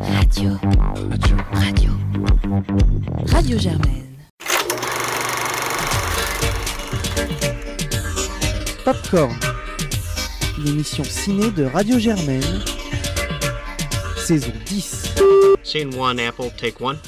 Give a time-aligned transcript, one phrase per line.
[0.00, 0.56] Radio.
[1.10, 1.36] Radio.
[1.52, 1.90] Radio.
[3.26, 4.16] Radio Germaine.
[8.84, 9.34] Popcorn,
[10.58, 12.62] l'émission ciné de Radio Germaine,
[14.16, 15.14] saison 10.
[15.64, 16.98] Scene one, Apple, take one.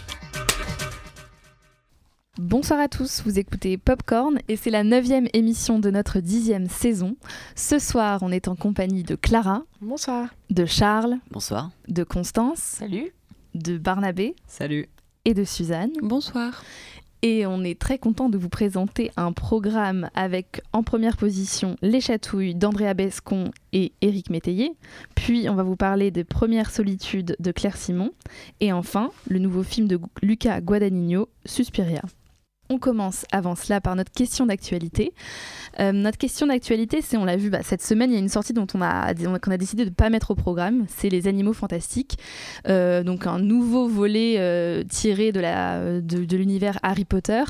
[2.51, 7.15] Bonsoir à tous, vous écoutez Popcorn et c'est la neuvième émission de notre dixième saison.
[7.55, 10.35] Ce soir, on est en compagnie de Clara, Bonsoir.
[10.51, 11.71] de Charles, Bonsoir.
[11.87, 13.13] de Constance, Salut.
[13.55, 14.89] de Barnabé Salut.
[15.25, 15.93] et de Suzanne.
[16.03, 16.65] Bonsoir.
[17.23, 22.01] Et on est très content de vous présenter un programme avec en première position Les
[22.01, 24.73] Chatouilles d'Andrea Bescon et Éric Métayer.
[25.15, 28.11] Puis on va vous parler de Première Solitude de Claire Simon.
[28.59, 32.03] Et enfin, le nouveau film de Luca Guadagnino, Suspiria.
[32.73, 35.13] On commence avant cela par notre question d'actualité.
[35.81, 38.29] Euh, notre question d'actualité, c'est, on l'a vu bah, cette semaine, il y a une
[38.29, 41.27] sortie dont on a, qu'on a décidé de ne pas mettre au programme, c'est Les
[41.27, 42.17] Animaux Fantastiques.
[42.69, 47.43] Euh, donc un nouveau volet euh, tiré de, de, l'univers Harry Potter,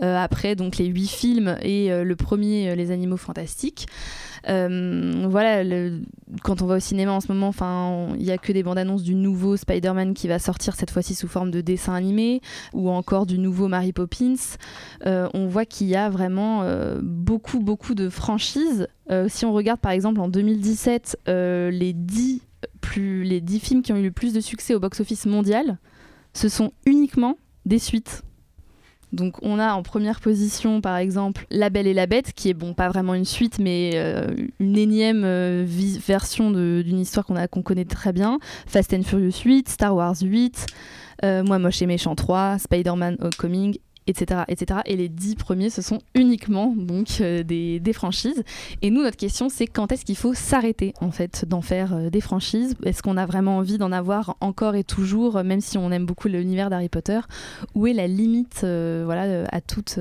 [0.00, 3.86] après donc les huit films et le premier Les Animaux Fantastiques.
[4.48, 5.62] Euh, voilà,
[6.42, 7.52] quand on va au cinéma en ce moment,
[8.16, 11.14] il n'y a que des bandes annonces du nouveau Spider-Man qui va sortir cette fois-ci
[11.14, 12.40] sous forme de dessin animé,
[12.72, 14.34] ou encore du nouveau Mary Poppins.
[15.06, 18.88] Euh, on voit qu'il y a vraiment euh, beaucoup, beaucoup de franchises.
[19.28, 22.40] Si on regarde par exemple en 2017 euh, les 10
[22.80, 25.78] plus les 10 films qui ont eu le plus de succès au box-office mondial,
[26.32, 28.22] ce sont uniquement des suites.
[29.14, 32.54] Donc on a en première position par exemple La Belle et la Bête, qui est
[32.54, 37.84] bon pas vraiment une suite mais euh, une énième euh, version d'une histoire qu'on connaît
[37.84, 38.38] très bien.
[38.66, 40.66] Fast and Furious 8, Star Wars 8,
[41.24, 44.80] euh, Moi Moche et Méchant 3, Spider-Man Homecoming, etc., etc.
[44.86, 48.42] Et les dix premiers, ce sont uniquement donc euh, des, des franchises.
[48.82, 52.10] Et nous, notre question, c'est quand est-ce qu'il faut s'arrêter en fait d'en faire euh,
[52.10, 52.74] des franchises?
[52.84, 56.28] Est-ce qu'on a vraiment envie d'en avoir encore et toujours, même si on aime beaucoup
[56.28, 57.20] l'univers d'Harry Potter?
[57.74, 59.98] Où est la limite, euh, voilà, à toute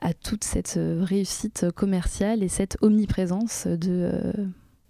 [0.00, 4.32] à toute cette réussite commerciale et cette omniprésence de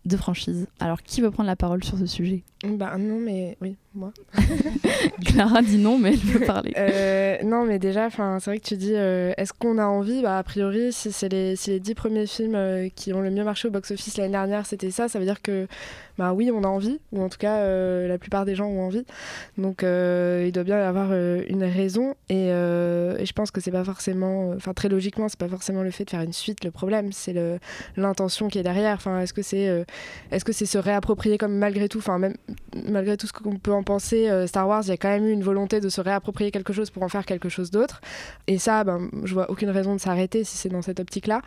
[0.04, 0.66] de franchises?
[0.80, 2.42] Alors, qui veut prendre la parole sur ce sujet?
[2.64, 4.12] Bah non, mais oui, moi.
[5.24, 6.72] Clara dit non, mais elle veut parler.
[6.76, 10.22] Euh, non, mais déjà, c'est vrai que tu dis, euh, est-ce qu'on a envie?
[10.22, 13.30] Bah a priori, si c'est les, si les dix premiers films euh, qui ont le
[13.30, 15.66] mieux marché au box-office l'année dernière, c'était ça, ça veut dire que,
[16.18, 17.66] bah oui, on a envie, ou en tout cas,
[18.06, 19.04] la plupart des gens ont envie.
[19.58, 23.84] Donc, il doit bien y avoir une raison, et, et je pense que c'est pas
[23.84, 27.12] forcément, enfin, très logiquement, c'est pas forcément le fait de faire une suite le problème,
[27.12, 27.34] c'est
[27.96, 28.94] l'intention qui est derrière.
[28.94, 29.84] Enfin, est-ce que c'est,
[30.30, 32.36] est-ce que c'est se réapproprier comme malgré tout, enfin, même
[32.88, 35.26] malgré tout ce qu'on peut en penser, euh, Star Wars, il y a quand même
[35.26, 38.02] eu une volonté de se réapproprier quelque chose pour en faire quelque chose d'autre.
[38.46, 41.40] Et ça, ben, je vois aucune raison de s'arrêter si c'est dans cette optique-là.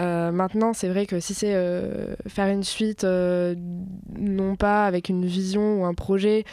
[0.00, 3.54] Euh, maintenant, c'est vrai que si c'est euh, faire une suite, euh,
[4.18, 6.44] non pas avec une vision ou un projet,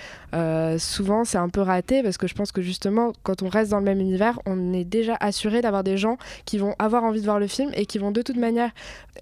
[0.78, 3.80] souvent c'est un peu raté parce que je pense que justement, quand on reste dans
[3.80, 7.26] le même univers, on est déjà assuré d'avoir des gens qui vont avoir envie de
[7.26, 8.72] voir le film et qui vont de toute manière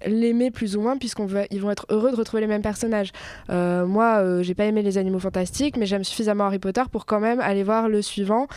[0.06, 3.12] l'aimer plus ou moins puisqu'on va, ils vont être heureux de retrouver les mêmes personnages.
[3.48, 7.40] Moi, j'ai pas aimé les animaux fantastiques, mais j'aime suffisamment Harry Potter pour quand même
[7.40, 8.48] aller voir le suivant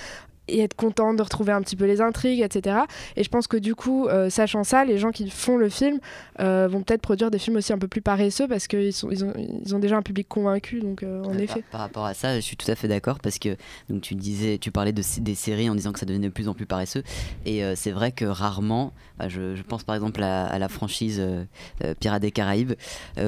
[0.52, 2.80] et être contente de retrouver un petit peu les intrigues, etc.
[3.16, 6.00] Et je pense que du coup, euh, sachant ça, les gens qui font le film
[6.40, 9.34] euh, vont peut-être produire des films aussi un peu plus paresseux parce qu'ils ils ont,
[9.66, 11.62] ils ont déjà un public convaincu, donc euh, en effet.
[11.62, 13.56] Par, par rapport à ça, je suis tout à fait d'accord parce que
[13.90, 16.48] donc tu disais, tu parlais de des séries en disant que ça devenait de plus
[16.48, 17.04] en plus paresseux
[17.46, 21.22] et c'est vrai que rarement, bah, je, je pense par exemple à, à la franchise
[22.00, 22.74] Pirates des Caraïbes.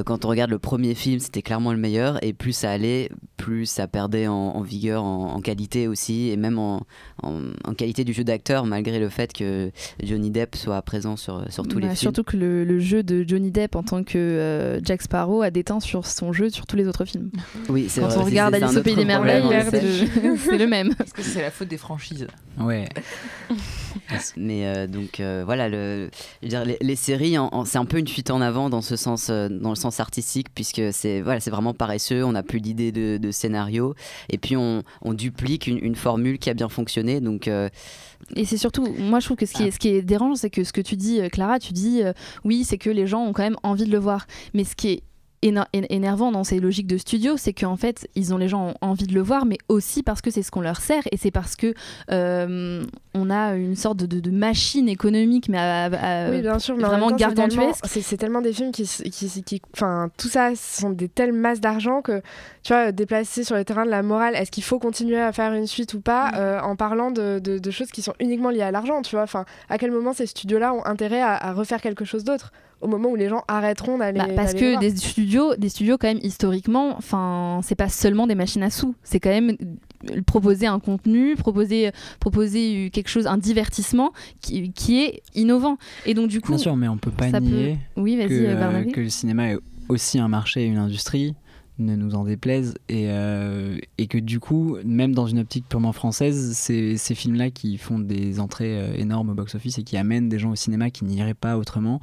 [0.05, 3.65] quand on regarde le premier film, c'était clairement le meilleur et plus ça allait, plus
[3.65, 6.85] ça perdait en, en vigueur, en, en qualité aussi et même en,
[7.21, 9.71] en, en qualité du jeu d'acteur malgré le fait que
[10.03, 11.95] Johnny Depp soit présent sur sur tous Bah, les films.
[11.97, 15.51] Surtout que le, le jeu de Johnny Depp en tant que euh, Jack Sparrow a
[15.51, 17.29] déteint sur son jeu sur tous les autres films.
[17.69, 20.57] Oui, c'est Quand vrai, on c'est- regarde Alice au Pays des Merveilles, c'est le, c'est
[20.57, 20.93] le même.
[21.03, 22.27] Est-ce que c'est la faute des franchises
[22.59, 22.87] Ouais.
[24.37, 26.09] Mais euh, donc euh, voilà, le,
[26.41, 28.95] je veux dire, les, les séries, c'est un peu une fuite en avant dans ce
[28.95, 32.23] sens, euh, dans le sens artistique, puisque c'est voilà, c'est vraiment paresseux.
[32.23, 33.95] On n'a plus d'idées de, de scénario,
[34.29, 37.21] et puis on, on duplique une, une formule qui a bien fonctionné.
[37.21, 40.35] Donc Et c'est surtout, moi je trouve que ce qui est, ce qui est dérangeant,
[40.35, 42.01] c'est que ce que tu dis, Clara, tu dis,
[42.43, 44.27] oui, c'est que les gens ont quand même envie de le voir.
[44.53, 45.03] Mais ce qui est
[45.73, 49.07] énervant dans ces logiques de studio, c'est qu'en fait, ils ont les gens ont envie
[49.07, 51.55] de le voir, mais aussi parce que c'est ce qu'on leur sert et c'est parce
[51.55, 51.73] que
[52.11, 56.59] euh, on a une sorte de, de- de machine économique, mais à- à- Oui, bien
[56.59, 57.85] sûr, mais en vraiment gargantuesque.
[57.87, 58.89] C'est tellement des films qui,
[59.75, 62.21] enfin, tout ça sont des telles masses d'argent que,
[62.63, 65.53] tu vois, déplacer sur le terrain de la morale, est-ce qu'il faut continuer à faire
[65.53, 66.35] une suite ou pas, Mm.
[66.37, 69.23] euh, en parlant de, de, de choses qui sont uniquement liées à l'argent, tu vois.
[69.23, 72.51] Enfin, à quel moment ces studios-là ont intérêt à, à refaire quelque chose d'autre?
[72.83, 74.19] Au moment où les gens arrêteront d'aller.
[74.19, 78.35] Bah, parce que des studios, des studios quand même historiquement, enfin, c'est pas seulement des
[78.35, 79.55] machines à sous, c'est quand même
[80.11, 85.77] euh, proposer un contenu, proposer, proposer quelque chose, un divertissement qui, qui est innovant.
[86.05, 88.31] Et donc du coup, Bien sûr, mais on peut pas ça peut- nier oui, que,
[88.31, 89.57] euh, que le cinéma est
[89.89, 91.35] aussi un marché et une industrie,
[91.79, 95.91] ne nous en déplaise, et, euh, et que du coup, même dans une optique purement
[95.93, 100.37] française, c'est ces films-là qui font des entrées énormes au box-office et qui amènent des
[100.37, 101.99] gens au cinéma qui n'iraient pas autrement,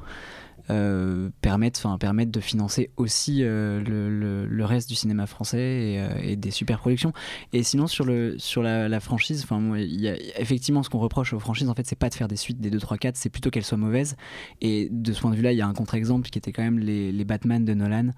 [0.71, 5.59] euh, permettent, enfin, permettent de financer aussi euh, le, le- le reste du cinéma français
[5.59, 7.11] et, euh, et des super productions.
[7.53, 10.89] Et sinon, sur, le, sur la, la franchise, enfin, moi, il y a, effectivement, ce
[10.89, 12.97] qu'on reproche aux franchises, en fait, c'est pas de faire des suites des 2, 3,
[12.97, 14.15] 4, c'est plutôt qu'elles soient mauvaises.
[14.61, 16.79] Et de ce point de vue-là, il y a un contre-exemple qui était quand même
[16.79, 18.11] les, les Batman de Nolan,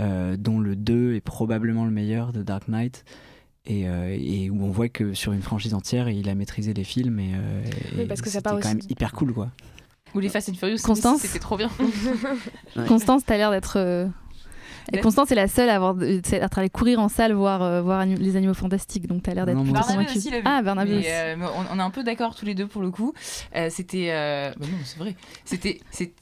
[0.00, 3.04] euh, dont le 2 est probablement le meilleur de Dark Knight.
[3.64, 6.82] Et, euh, et où on voit que sur une franchise entière, il a maîtrisé les
[6.82, 7.62] films et, euh,
[7.96, 9.52] Oui, et parce que ça c'était part quand même hyper cool quoi.
[10.14, 11.70] Ou les Fast and Furious, Constance c'était trop bien.
[12.76, 12.86] Ouais.
[12.86, 13.74] Constance, t'as l'air d'être.
[13.78, 14.06] euh,
[14.92, 14.98] et.
[15.00, 15.94] Constance est la seule à avoir
[16.24, 19.46] c'est- à aller courir en salle voir, euh, voir les animaux fantastiques, donc t'as l'air
[19.46, 20.18] d'être plutôt convaincue.
[20.18, 20.42] aussi vu.
[20.44, 20.60] Ah,
[20.98, 21.06] aussi.
[21.08, 23.12] euh, mais on, on est un peu d'accord tous les deux pour le coup.
[23.54, 24.08] Euh, c'était.
[24.10, 25.14] euh, bah non, c'est vrai.
[25.44, 25.80] C'était.
[25.90, 26.12] c'est-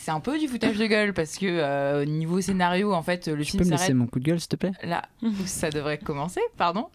[0.00, 3.28] C'est un peu du foutage de gueule parce que euh, au niveau scénario, en fait,
[3.28, 4.72] le Tu film peux me laisser mon coup de gueule s'il te plaît?
[4.82, 6.86] là où ça devrait commencer, pardon.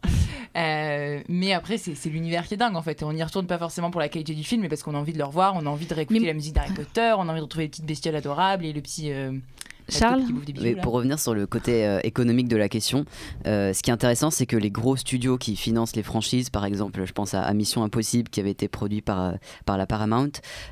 [0.55, 3.01] Euh, mais après, c'est l'univers qui est dingue en fait.
[3.01, 4.99] Et on n'y retourne pas forcément pour la qualité du film, mais parce qu'on a
[4.99, 7.21] envie de le revoir, on a envie de réécouter Mais- la musique d'Harry Potter, on
[7.27, 9.11] a envie de retrouver les petites bestioles adorables et le petit.
[9.11, 9.31] euh,
[9.89, 10.81] Charles taupe qui bouffe des bijoux, Mais là.
[10.81, 13.05] pour revenir sur le côté euh, économique de la question,
[13.47, 16.65] euh, ce qui est intéressant, c'est que les gros studios qui financent les franchises, par
[16.65, 19.31] exemple, je pense à, à Mission Impossible qui avait été produit par, euh,
[19.65, 20.31] par la Paramount,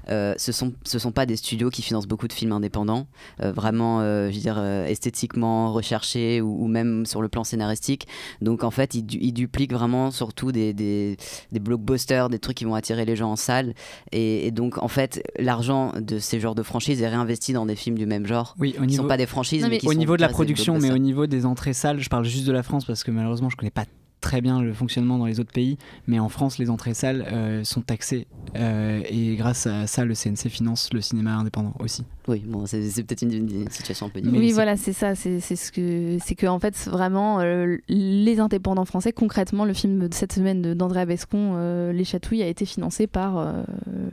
[0.10, 3.08] euh, ce sont ce sont pas des studios qui financent beaucoup de films indépendants,
[3.42, 7.44] euh, vraiment, euh, je veux dire, euh, esthétiquement recherchés ou, ou même sur le plan
[7.44, 8.08] scénaristique.
[8.42, 11.18] Donc en fait, ils, du- ils dupliquent vraiment surtout des, des,
[11.52, 13.74] des blockbusters, des trucs qui vont attirer les gens en salle.
[14.12, 17.76] Et, et donc en fait, l'argent de ces genres de franchises est réinvesti dans des
[17.76, 19.80] films du même genre Oui, au qui niveau, sont pas des franchises, Non, mais, mais
[19.80, 22.26] qui au sont niveau de la production, mais au niveau des entrées salles, je parle
[22.26, 23.86] juste de la France parce que malheureusement je connais pas
[24.22, 25.78] très bien le fonctionnement dans les autres pays,
[26.08, 30.14] mais en France les entrées salles euh, sont taxées euh, et grâce à ça le
[30.14, 32.06] CNC finance le cinéma indépendant aussi.
[32.28, 34.40] Oui, bon, c'est peut-être une, une situation un peu différente.
[34.40, 35.16] Mais oui, voilà, c'est ça.
[35.16, 39.12] C'est c'est ce que c'est que en fait vraiment euh, les indépendants français.
[39.12, 43.38] Concrètement, le film de cette semaine d'André Abescon, euh, Les Chatouilles, a été financé par
[43.38, 43.64] euh,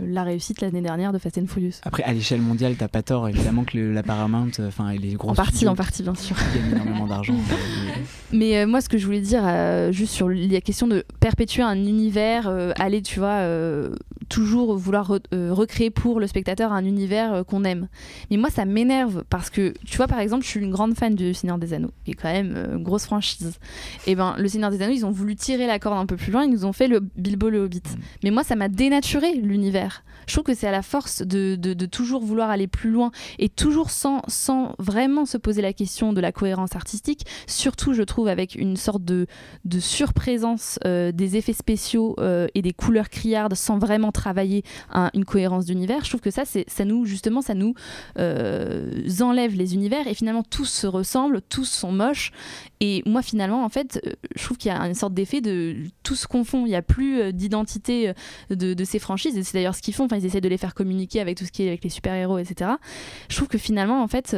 [0.00, 1.75] la réussite l'année dernière de Fast and Furious.
[1.82, 5.12] Après à l'échelle mondiale t'as pas tort, évidemment que le- la Paramount, euh, enfin les
[5.14, 6.37] gros En partie, en partie, bien sûr.
[6.54, 7.34] gagnent énormément d'argent.
[8.32, 11.62] Mais euh, moi, ce que je voulais dire, euh, juste sur la question de perpétuer
[11.62, 13.90] un univers, euh, aller, tu vois, euh,
[14.28, 17.88] toujours vouloir re- euh, recréer pour le spectateur un univers euh, qu'on aime.
[18.30, 21.14] Mais moi, ça m'énerve parce que, tu vois, par exemple, je suis une grande fan
[21.14, 23.58] du Seigneur des Anneaux, qui est quand même euh, une grosse franchise.
[24.06, 26.30] Et ben, le Seigneur des Anneaux, ils ont voulu tirer la corde un peu plus
[26.32, 27.82] loin, ils nous ont fait le Bilbo le Hobbit.
[28.22, 30.02] Mais moi, ça m'a dénaturé l'univers.
[30.26, 33.10] Je trouve que c'est à la force de, de- de toujours vouloir aller plus loin
[33.38, 37.25] et toujours sans, sans vraiment se poser la question de la cohérence artistique.
[37.46, 39.26] Surtout, je trouve, avec une sorte de,
[39.64, 44.62] de surprésence euh, des effets spéciaux euh, et des couleurs criardes sans vraiment travailler
[44.93, 46.05] un- une cohérence d'univers.
[46.05, 47.75] Je trouve que ça, ça nous, justement, ça nous
[48.19, 52.32] euh, enlève les univers et finalement tous se ressemblent, tous sont moches.
[52.81, 55.76] Et moi, finalement, en fait, euh, je trouve qu'il y a une sorte d'effet de
[56.03, 56.67] tout se confond.
[56.67, 58.12] Il n'y a plus euh, d'identité
[58.50, 59.37] de, de ces franchises.
[59.37, 60.05] Et c'est d'ailleurs ce qu'ils font.
[60.05, 62.38] Enfin, ils essaient de les faire communiquer avec tout ce qui est avec les super-héros,
[62.38, 62.73] etc.
[63.29, 64.37] Je trouve que finalement, en fait,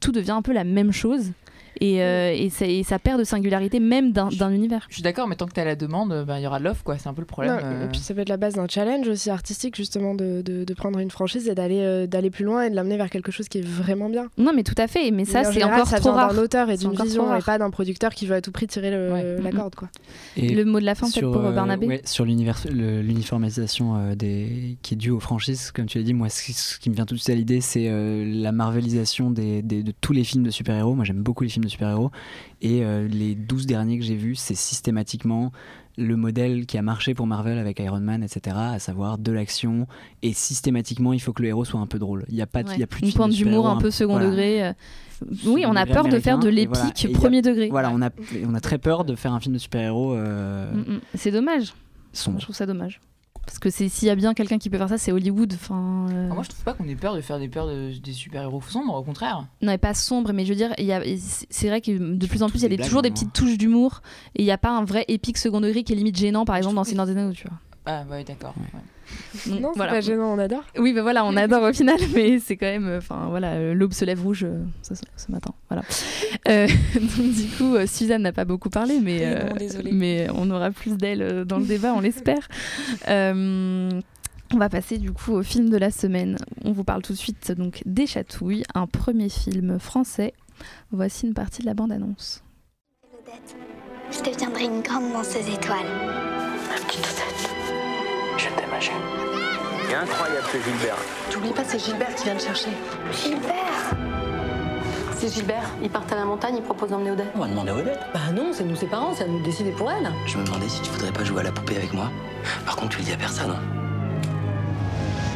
[0.00, 1.32] tout devient un peu la même chose.
[1.80, 4.86] Et, euh, et, ça, et ça perd de singularité même d'un, d'un univers.
[4.88, 6.82] Je suis d'accord, mais tant que t'as la demande, ben, il y aura de l'offre,
[6.84, 6.98] quoi.
[6.98, 7.54] C'est un peu le problème.
[7.54, 7.84] Non, euh.
[7.84, 10.74] Et puis ça peut être la base d'un challenge aussi artistique, justement, de, de, de
[10.74, 13.48] prendre une franchise et d'aller euh, d'aller plus loin et de l'amener vers quelque chose
[13.48, 14.28] qui est vraiment bien.
[14.38, 15.10] Non, mais tout à fait.
[15.10, 16.34] Mais ça, en c'est encore ça trop rare.
[16.34, 18.66] d'un auteur et C'est d'une vision et pas d'un producteur qui veut à tout prix
[18.66, 19.36] tirer le- Ouais.
[19.42, 19.74] la corde.
[19.74, 19.88] Quoi.
[20.36, 22.24] Et Le mot de la fin, peut-être, pour euh, Barnabé ouais, sur
[23.04, 26.52] l'uniformisation euh, des, qui est due aux franchises, comme tu l'as dit, moi, ce qui,
[26.52, 29.82] ce qui me vient tout de suite à l'idée, c'est euh, la marvelisation des, des-
[29.82, 30.94] de tous les films de super-héros.
[30.94, 32.10] Moi, j'aime beaucoup les films de super-héros.
[32.62, 35.52] Et euh, les 12 derniers que j'ai vus, c'est systématiquement
[35.98, 39.86] le modèle qui a marché pour Marvel avec Iron Man, etc., à savoir de l'action.
[40.22, 42.24] Et systématiquement, il faut que le héros soit un peu drôle.
[42.28, 44.12] Il n'y a, pas il y a plus de Une pointe d'humour un peu second
[44.14, 44.30] voilà.
[44.30, 44.64] degré.
[44.66, 44.72] euh.
[45.44, 46.84] Oui, on a peur de faire de voilà.
[46.84, 47.68] l'épique a- premier degré.
[47.68, 48.08] Voilà, on a,
[48.46, 51.00] on a très peur de faire un film de super-héros euh, Mm, mm.
[51.16, 51.74] C'est dommage.
[52.14, 52.38] sombre.
[52.38, 53.00] Je trouve ça dommage.
[53.50, 55.52] Parce que s'il y a bien quelqu'un qui peut faire ça, c'est Hollywood.
[55.54, 57.90] Enfin, euh, Ah, moi, je trouve pas qu'on ait peur de faire des peurs de-
[57.98, 59.44] des super-héros sombres, au contraire.
[59.60, 61.02] Non, et pas sombre, mais je veux dire, il y a-
[61.50, 63.14] c'est vrai que de plus en plus, il y a des toujours des vraiment.
[63.28, 64.02] petites touches d'humour.
[64.36, 66.54] Et il n'y a pas un vrai épique second degré qui est limite gênant, par
[66.54, 67.58] exemple, dans Seigneur des Anneaux, tu vois.
[67.86, 68.54] Ah, ouais, d'accord.
[68.58, 68.80] ouais.
[69.48, 69.92] Non, c'est voilà.
[69.92, 70.62] pas gênant, on adore.
[70.78, 73.92] Oui, ben voilà, on adore au final, mais c'est quand même, enfin voilà, euh, l'aube
[73.92, 75.82] se lève rouge euh, ce, ce matin, voilà.
[76.48, 80.50] Euh, donc du coup, euh, Suzanne n'a pas beaucoup parlé, mais non, euh, mais on
[80.50, 82.48] aura plus d'elle euh, dans le débat, on l'espère.
[83.08, 83.90] Euh,
[84.52, 86.36] On va passer du coup au film de la semaine.
[86.64, 90.34] On vous parle tout de suite donc des Chatouilles, un premier film français.
[90.92, 92.42] Voici une partie de la bande-annonce.
[94.10, 95.86] Je deviendrai une grande danseuse étoile.
[96.86, 97.69] Petite Odette,
[98.40, 98.70] je t'aime.
[99.88, 100.96] C'est incroyable ce Gilbert.
[101.30, 102.70] T'oublies pas, c'est Gilbert qui vient me chercher.
[103.12, 103.94] Gilbert
[105.16, 107.26] C'est Gilbert, ils partent à la montagne, ils proposent d'emmener Odette.
[107.34, 108.00] On va demander à Odette.
[108.14, 110.10] Bah non, c'est nous ses parents, c'est à nous de décider pour elle.
[110.26, 112.10] Je me demandais si tu voudrais pas jouer à la poupée avec moi.
[112.64, 113.54] Par contre, tu le dis à personne.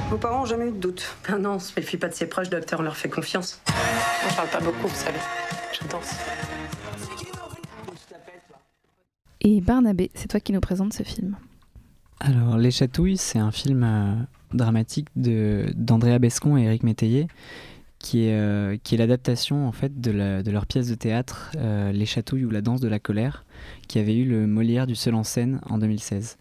[0.08, 1.14] Vos parents ont jamais eu de doute.
[1.28, 3.60] Ah non, on se méfie pas de ses proches, docteur, on leur fait confiance.
[3.68, 5.18] On parle pas beaucoup, vous savez.
[5.72, 6.14] Je danse.
[9.40, 11.36] Et Barnabé, c'est toi qui nous présente ce film.
[12.26, 14.14] Alors, Les Chatouilles, c'est un film euh,
[14.54, 17.26] dramatique d'Andrea Bescon et Éric Métayer,
[17.98, 20.10] qui est, euh, est l'adaptation en fait de,
[20.50, 23.44] leur pièce de théâtre euh, Les Chatouilles ou la danse de la colère,
[23.88, 26.38] qui avait eu le Molière du seul en scène en 2016.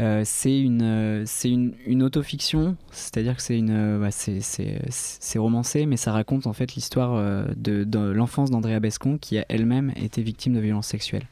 [0.00, 4.08] Euh, c'est une, c'est une, autofiction, c'est-à-dire que c'est une, bah,
[5.38, 9.92] romancé, mais ça raconte en fait l'histoire de, de l'enfance d'Andrea Bescon, qui a elle-même
[9.96, 11.26] été victime de violences sexuelles.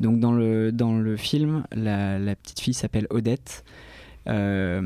[0.00, 3.64] Donc dans le, dans le film, la, petite fille s'appelle Odette.
[4.28, 4.82] Euh,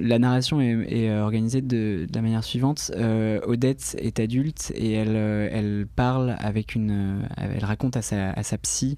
[0.00, 2.92] la narration est, est organisée de, la manière suivante.
[2.96, 7.20] Euh, Odette est adulte et elle, euh, elle parle avec une...
[7.22, 8.96] euh, elle raconte à sa, à sa psy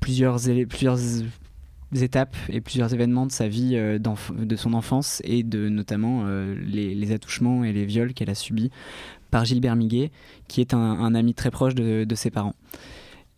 [0.00, 0.36] plusieurs,
[0.68, 0.98] plusieurs
[1.94, 6.54] étapes et plusieurs événements de sa vie, euh, de son enfance et de notamment euh,
[6.66, 8.70] les, les attouchements et les viols qu'elle a subis
[9.30, 10.10] par Gilbert Miguet,
[10.48, 12.54] qui est un, un ami très proche de, de ses parents.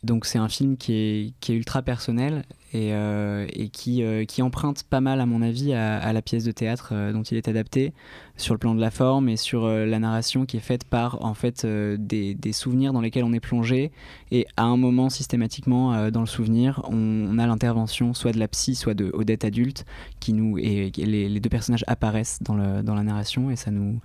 [0.05, 3.47] Donc c'est un film qui est, ultra personnel et, euh,
[3.87, 7.23] euh, qui emprunte pas mal à mon avis à, la pièce de théâtre euh, dont
[7.23, 7.93] il est adapté
[8.37, 11.35] sur le plan de la forme et sur la narration qui est faite par en
[11.35, 13.93] fait des, souvenirs dans lesquels on est plongé.
[14.33, 18.75] Et à un moment systématiquement dans le souvenir on, a l'intervention soit de la psy
[18.75, 19.85] soit de Odette adulte
[20.19, 24.01] qui nous et, les, deux personnages apparaissent dans, dans la narration et ça nous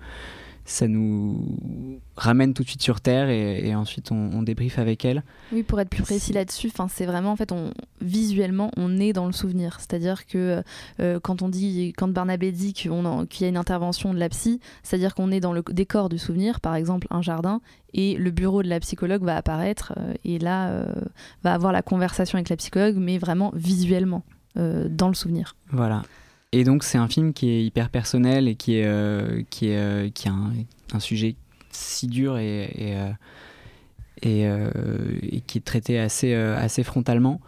[0.68, 5.04] ça nous ramène tout de suite sur terre et, et ensuite on, on débriefe avec
[5.04, 5.22] elle.
[5.52, 9.26] Oui, pour être plus précis là-dessus, c'est vraiment en fait on visuellement on est dans
[9.26, 10.62] le souvenir, c'est-à-dire que
[11.00, 14.60] euh, quand on dit quand Barnabé dit qu'il y a une intervention de la psy,
[14.82, 17.60] c'est-à-dire qu'on est dans le décor du souvenir, par exemple un jardin
[17.94, 20.92] et le bureau de la psychologue va apparaître euh, et là euh,
[21.42, 24.22] va avoir la conversation avec la psychologue mais vraiment visuellement
[24.56, 25.56] euh, dans le souvenir.
[25.70, 26.02] Voilà.
[26.52, 29.78] Et donc c'est un film qui est hyper personnel et qui est euh, qui est
[29.78, 31.36] euh, qui a un, sujet
[31.70, 33.04] si dur et
[34.22, 34.70] et, euh,
[35.46, 37.40] qui est traité assez assez frontalement.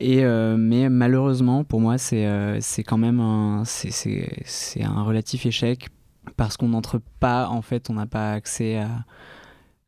[0.00, 2.26] Et mais malheureusement pour moi c'est
[2.60, 5.88] c'est quand même c'est un relatif échec
[6.36, 9.04] parce qu'on n'entre pas en fait on n'a pas accès à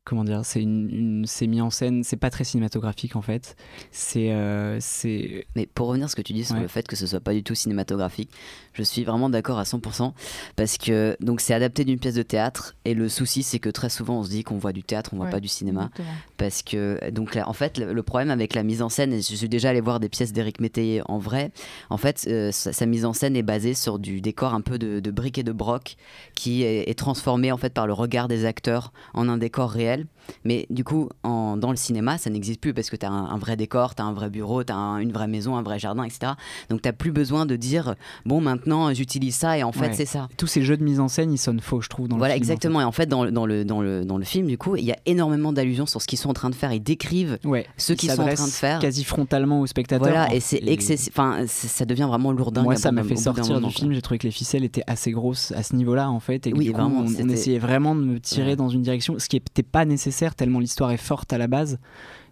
[0.05, 3.55] comment dire c'est une, une- c'est mis en scène c'est pas très cinématographique en fait
[3.93, 6.63] c'est euh, c'est Mais pour revenir à ce que tu dis sur Ouais.
[6.63, 8.31] le fait que ce soit pas du tout cinématographique,
[8.75, 10.13] je suis vraiment d'accord à 100%
[10.57, 13.89] parce que donc c'est adapté d'une pièce de théâtre et le souci c'est que très
[13.91, 16.19] souvent on se dit qu'on voit du théâtre, on voit Ouais, pas du cinéma exactement.
[16.37, 19.23] parce que donc là, en fait le, le problème avec la mise en scène et
[19.23, 21.53] je suis déjà allé voir des pièces d'Éric Métayer en vrai
[21.91, 24.79] en fait euh, sa, sa mise en scène est basée sur du décor un peu
[24.79, 25.97] de, de briques et de broc
[26.35, 29.92] qui est, est transformé en fait par le regard des acteurs en un décor réel
[29.93, 30.07] réel
[30.45, 33.27] mais du coup en, dans le cinéma ça n'existe plus parce que tu as un,
[33.27, 35.79] un vrai décor tu as un vrai bureau tu as une vraie maison un vrai
[35.79, 36.33] jardin etc
[36.71, 37.95] donc tu plus besoin de dire
[38.27, 39.93] bon maintenant j'utilise ça et en fait Ouais.
[39.95, 42.19] c'est ça tous ces jeux de mise en scène ils sonnent faux je trouve dans
[42.19, 42.53] voilà le film, en fait.
[42.53, 44.77] exactement et en fait dans, le- dans, le, dans, le, dans le film du coup
[44.77, 47.39] il y a énormément d'allusions sur ce qu'ils sont en train de faire ils décrivent
[47.45, 50.07] Ouais, ce il qu'ils sont en train de faire quasi frontalement au spectateur.
[50.07, 53.71] voilà et c'est excessif enfin ça devient vraiment lourdingue Moi, ça m'a fait sortir du
[53.71, 53.93] film.
[53.93, 56.67] J'ai trouvé que les ficelles étaient assez grosses à ce niveau-là, en fait, et Oui,
[56.67, 58.57] du coup, vraiment, on, essayait vraiment de me tirer Ouais.
[58.57, 61.79] dans une direction, ce qui n'était pas nécessaire tellement l'histoire est forte à la base.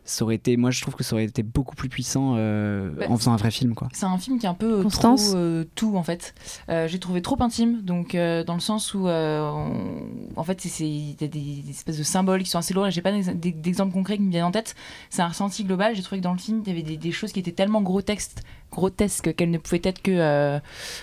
[0.03, 3.05] Ça aurait été, moi, je trouve que ça aurait été beaucoup plus puissant euh, Bah,
[3.11, 3.89] en faisant un vrai film, quoi.
[3.93, 6.35] C'est un film qui est un peu Constance trop euh, tout en fait.
[6.71, 10.61] Euh, J'ai trouvé trop intime, donc euh, dans le sens où euh, on- en fait
[10.63, 12.87] c'est- c'est il y a des, des espèces de symboles qui sont assez lourds.
[12.87, 14.75] et J'ai pas d'ex- d'ex- d'exemples concrets qui me viennent en tête.
[15.11, 15.95] C'est un ressenti global.
[15.95, 17.83] J'ai trouvé que dans le film il y avait des, des choses qui étaient tellement
[17.83, 18.37] grotesques,
[18.71, 20.59] grotesques qu'elles ne pouvaient être que euh,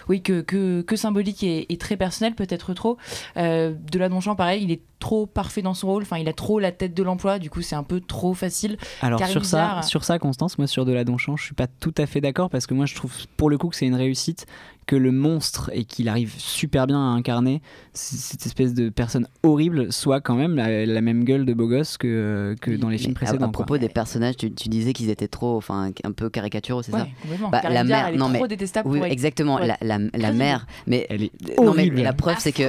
[0.07, 2.97] oui que, que, que symboliques et, et très personnelles, peut-être trop.
[3.38, 6.03] Euh, de la Donchamp pareil, il est trop parfait dans son rôle.
[6.03, 7.39] Enfin il a trop la tête de l'emploi.
[7.39, 8.77] Du coup c'est un peu trop facile.
[9.01, 11.93] Alors sur ça, sur ça, Constance, moi sur de la Donchamp, je suis pas tout
[11.97, 14.45] à fait d'accord parce que moi je trouve pour le coup que c'est une réussite
[14.88, 17.62] que le monstre et qu'il arrive super bien à incarner
[17.94, 21.98] cette espèce de personne horrible soit quand même la, la même gueule de beau gosse
[21.98, 23.38] que, que dans les films à- précédents.
[23.38, 23.51] à, quoi.
[23.51, 27.00] propos des personnages tu, tu disais qu'ils étaient trop enfin un peu caricaturaux c'est Ouais,
[27.01, 27.50] ça.
[27.51, 31.24] Bah, la mère- non, trop mais- détestable oui pour exactement pour la, mère mais Elle
[31.24, 32.01] est non mais horrible.
[32.01, 32.63] la preuve c'est que.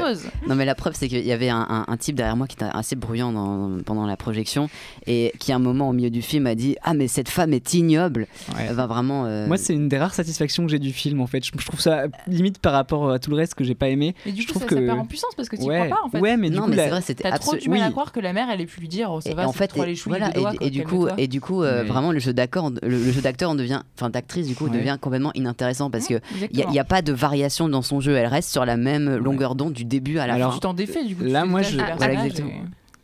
[0.49, 2.57] Non mais la preuve c'est qu'il y avait un, un- un type derrière moi qui
[2.57, 4.69] était assez bruyant dans- pendant la projection
[5.07, 7.53] et qui à un moment au milieu du film a dit ah mais cette femme
[7.53, 8.67] est ignoble Ouais.
[8.69, 11.27] elle va vraiment euh, Moi, c'est une des rares satisfactions que j'ai du film, en
[11.27, 11.45] fait.
[11.45, 14.15] Je, je trouve ça limite par rapport à tout le reste que j'ai pas aimé.
[14.27, 15.87] Et du je coup, trouve ça, que ça perd en puissance parce que tu ouais,
[15.87, 16.21] crois pas en fait.
[16.21, 17.91] Ouais, mais du Non, coup, mais la- c'est vrai, c'était T'as trop du mal à
[17.91, 19.59] croire que la mère elle ait pu lui dire oh, ça Et va, en c'est
[19.59, 21.41] fait, trop et, les chouilles voilà, de doigts, et, quoi, et du coup, et du
[21.41, 24.47] coup, euh, Mais- vraiment le jeu d'acteur, le, le jeu d'acteur en devient, enfin d'actrice
[24.47, 24.71] du coup Ouais.
[24.79, 26.21] devient complètement inintéressant parce que
[26.53, 28.15] il y, a- pas de variation dans son jeu.
[28.17, 30.57] Elle reste sur la même longueur d'onde du début à la Alors, fin.
[30.57, 31.25] tu t'en défais du coup.
[31.25, 31.77] là, moi, je-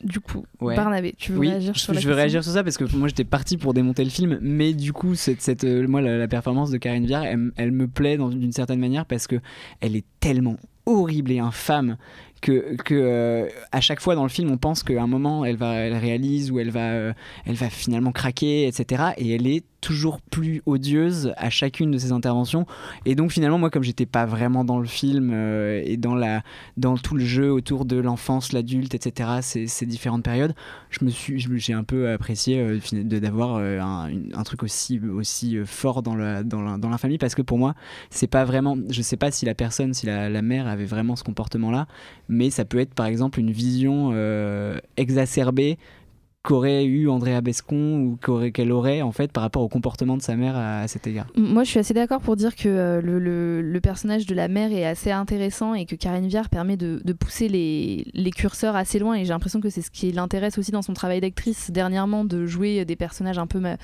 [0.05, 0.77] du coup, Ouais.
[0.77, 2.85] Barnabé, tu veux oui, réagir je, sur la je veux réagir sur ça parce que
[2.97, 6.17] moi j'étais parti pour démonter le film, mais du coup cette, cette, euh, moi la,
[6.19, 9.37] la performance de Karine Viard, elle, elle me plaît d'une certaine manière parce que
[9.81, 10.57] elle est tellement
[10.87, 11.97] horrible et infâme
[12.43, 15.57] que, que euh, à chaque fois dans le film on pense qu'à un moment elle
[15.57, 17.13] va elle réalise ou elle va euh,
[17.47, 22.11] elle va finalement craquer etc et elle est toujours plus odieuse à chacune de ses
[22.11, 22.67] interventions.
[23.05, 26.43] Et donc finalement moi comme j'étais pas vraiment dans le film euh, et dans la
[26.79, 30.55] dans tout le jeu autour de l'enfance l'adulte etc ces, différentes périodes
[30.91, 35.67] je me suis j'ai un peu apprécié euh, d'avoir euh, un, truc aussi aussi euh,
[35.67, 37.75] fort dans la dans la, dans la famille parce que pour moi
[38.11, 41.25] c'est pas vraiment je sais pas si la personne si la, mère avait vraiment ce
[41.25, 41.87] comportement là
[42.29, 44.15] mais ça peut être par exemple une vision
[44.97, 45.79] exacerbée
[46.45, 50.23] qu'aurait eu Andrea Bescon ou qu'aurait qu'elle aurait en fait par rapport au comportement de
[50.23, 51.27] sa mère à, à cet égard?
[51.37, 54.47] Moi, je suis assez d'accord pour dire que euh, le, le- le personnage de la
[54.49, 58.77] mère est assez intéressant et que Karine Viard permet de, de pousser les, les curseurs
[58.77, 59.15] assez loin.
[59.15, 62.45] Et j'ai l'impression que c'est ce qui l'intéresse aussi dans son travail d'actrice dernièrement, de
[62.45, 63.79] jouer des personnages un peu, ma-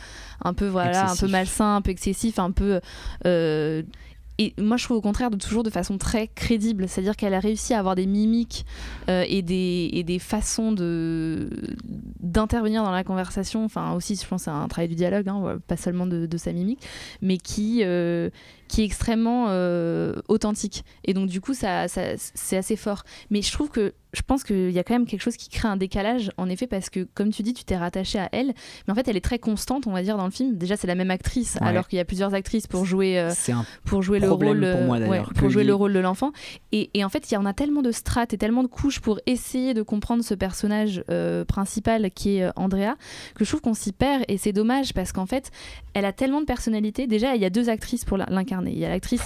[0.45, 1.33] un peu voilà, un peu Excessif.
[1.33, 2.81] malsains, un peu excessifs, un peu.
[3.26, 3.83] euh,
[4.40, 7.40] et moi, je trouve au contraire de toujours de façon très crédible, c'est-à-dire qu'elle a
[7.40, 8.64] réussi à avoir des mimiques
[9.11, 13.66] euh, et, des, façons d'intervenir dans la conversation.
[13.66, 16.54] Enfin, aussi, je pense, c'est un travail du dialogue, hein, pas seulement de, de sa
[16.54, 16.80] mimique,
[17.20, 18.30] mais qui euh,
[18.71, 20.85] qui est extrêmement euh, authentique.
[21.05, 23.03] Et donc, du coup, ça, ça- c'est assez fort.
[23.31, 25.69] Mais je trouve que je pense qu'il y a quand même quelque chose qui crée
[25.69, 28.55] un décalage, en effet, parce que, comme tu dis, tu t'es rattaché à elle,
[28.87, 30.57] mais en fait, elle est très constante, on va dire, dans le film.
[30.57, 31.67] Déjà, c'est la même actrice, Ouais.
[31.69, 33.19] alors qu'il y a plusieurs actrices pour jouer.
[33.21, 35.93] euh, un pour jouer le rôle pour moi, euh, ouais, pour jouer il- le rôle
[35.93, 36.33] de l'enfant
[36.73, 39.00] et, et en fait il y en a tellement de strates et tellement de couches
[39.00, 42.95] pour essayer de comprendre ce personnage euh, principal qui est Andrea
[43.35, 45.50] que je trouve qu'on s'y perd et c'est dommage parce qu'en fait
[45.95, 48.19] elle a tellement de personnalité déjà il y a deux actrices pour
[48.67, 49.23] il y a l'actrice.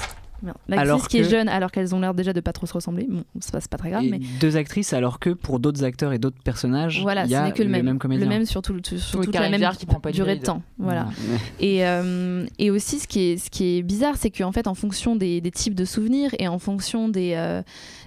[0.69, 3.07] L'actrice Alors qui est jeune alors qu'elles ont l'air déjà de pas trop se ressembler
[3.09, 5.85] bon c'est pas, c'est pas très grave et mais deux actrices alors que pour d'autres
[5.85, 8.29] acteurs et d'autres personnages voilà il y ce a n'est que le même, comédien le
[8.29, 10.63] même sur, tout, sur toute la même qui prend pas durée de temps.
[10.79, 11.09] Voilà.
[11.61, 14.75] Et, euh, et aussi, ce qui est, ce qui est bizarre, c'est qu'en fait, en
[14.75, 17.63] fonction des, des types de souvenirs et en fonction des, euh,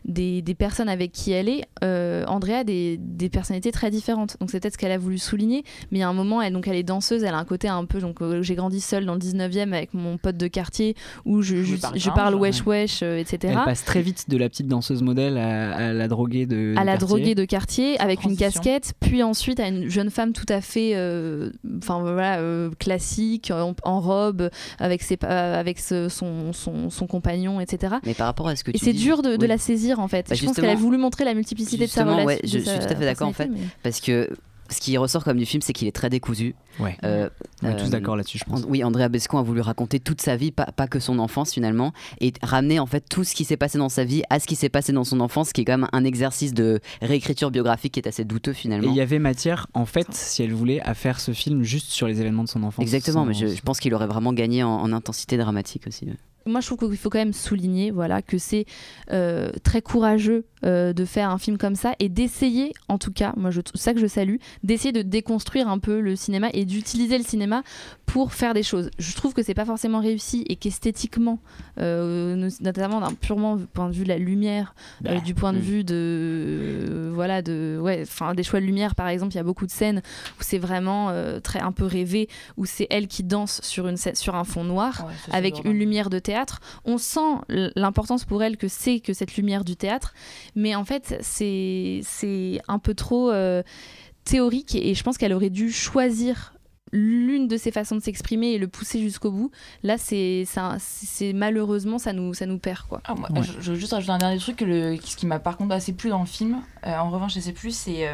[0.08, 4.38] des, des personnes avec qui elle est, euh, Andrea a des, des personnalités très différentes.
[4.40, 5.64] Donc, c'est peut-être ce qu'elle a voulu souligner.
[5.92, 7.68] Mais il y a un moment, elle, donc, elle est danseuse, elle a un côté
[7.68, 8.00] un peu.
[8.00, 11.64] Donc, euh, j'ai grandi seule dans le 19e avec mon pote de quartier où je,
[11.64, 13.54] je, parle wesh wesh, euh, etc.
[13.58, 16.82] elle passe très vite de la petite danseuse modèle à, à la droguée de à
[16.82, 17.08] du la quartier.
[17.08, 20.92] droguée de quartier avec une casquette, puis ensuite à une jeune femme tout à fait,
[20.96, 27.08] euh, enfin voilà, euh, classique, en, en robe, avec ses, avec ce- son, son, son
[27.08, 27.96] compagnon, etc.
[28.06, 29.97] Mais par rapport à ce que Et tu c'est dis, dur de, de la saisir
[30.00, 30.28] en fait.
[30.30, 32.26] Bah, je pense qu'elle a voulu montrer la multiplicité de sa relation.
[32.26, 33.48] ouais, je suis tout à fait d'accord, en fait.
[33.48, 34.30] mais- parce que
[34.70, 36.54] ce qui ressort comme du film, c'est qu'il est très décousu.
[36.82, 36.98] Ouais.
[37.06, 37.30] Euh,
[37.64, 38.66] On est tous euh, d'accord là-dessus, je pense.
[38.68, 41.94] Oui, Andrea Bescon a voulu raconter toute sa vie, pas, pas que son enfance finalement,
[42.20, 44.58] et ramener en fait tout ce qui s'est passé dans sa vie à ce qui
[44.58, 48.02] s'est passé dans son enfance, qui est quand même un exercice de réécriture biographique qui
[48.02, 48.92] est assez douteux Et finalement.
[48.92, 52.06] il y avait matière, en fait, si elle voulait, à faire ce film juste sur
[52.08, 52.84] les événements de son enfance.
[52.84, 56.10] Exactement, mais je, je pense qu'il aurait vraiment gagné en, en intensité dramatique aussi.
[56.48, 58.66] Moi je trouve qu'il faut quand même souligner voilà que c'est
[59.12, 63.34] euh, très courageux euh, de faire un film comme ça et d'essayer en tout cas
[63.38, 66.66] moi je c'est ça que je salue d'essayer de déconstruire un peu le cinéma et
[66.66, 67.64] d'utiliser le cinéma
[68.06, 71.40] pour faire des choses je trouve que c'est pas forcément réussi et qu'esthétiquement
[71.80, 75.64] euh, notamment d'un purement point de vue de la lumière Bah, du point de oui.
[75.64, 79.44] vue de voilà de ouais enfin des choix de lumière par exemple il y a
[79.44, 80.02] beaucoup de scènes
[80.40, 81.12] où c'est vraiment
[81.44, 85.06] très un peu rêvé où c'est elle qui danse sur une sur un fond noir
[85.08, 86.37] Ouais, avec une lumière de théâtre.
[86.86, 87.20] On sent
[87.76, 90.14] l'importance pour elle que c'est que cette lumière du théâtre,
[90.56, 93.64] mais en fait, c'est c'est un peu trop euh,
[94.24, 96.54] théorique et je pense qu'elle aurait dû choisir
[96.94, 99.52] l'une de ses façons de s'exprimer et le pousser jusqu'au bout.
[99.84, 103.02] Là, c'est ça- c'est malheureusement ça nous ça nous perd quoi.
[103.04, 103.42] Ah, moi, Ouais.
[103.44, 105.74] je, je veux juste rajouter un dernier truc, que le, ce qui m'a par contre
[105.74, 108.14] assez plu dans le film, euh, en revanche assez plus, c'est euh,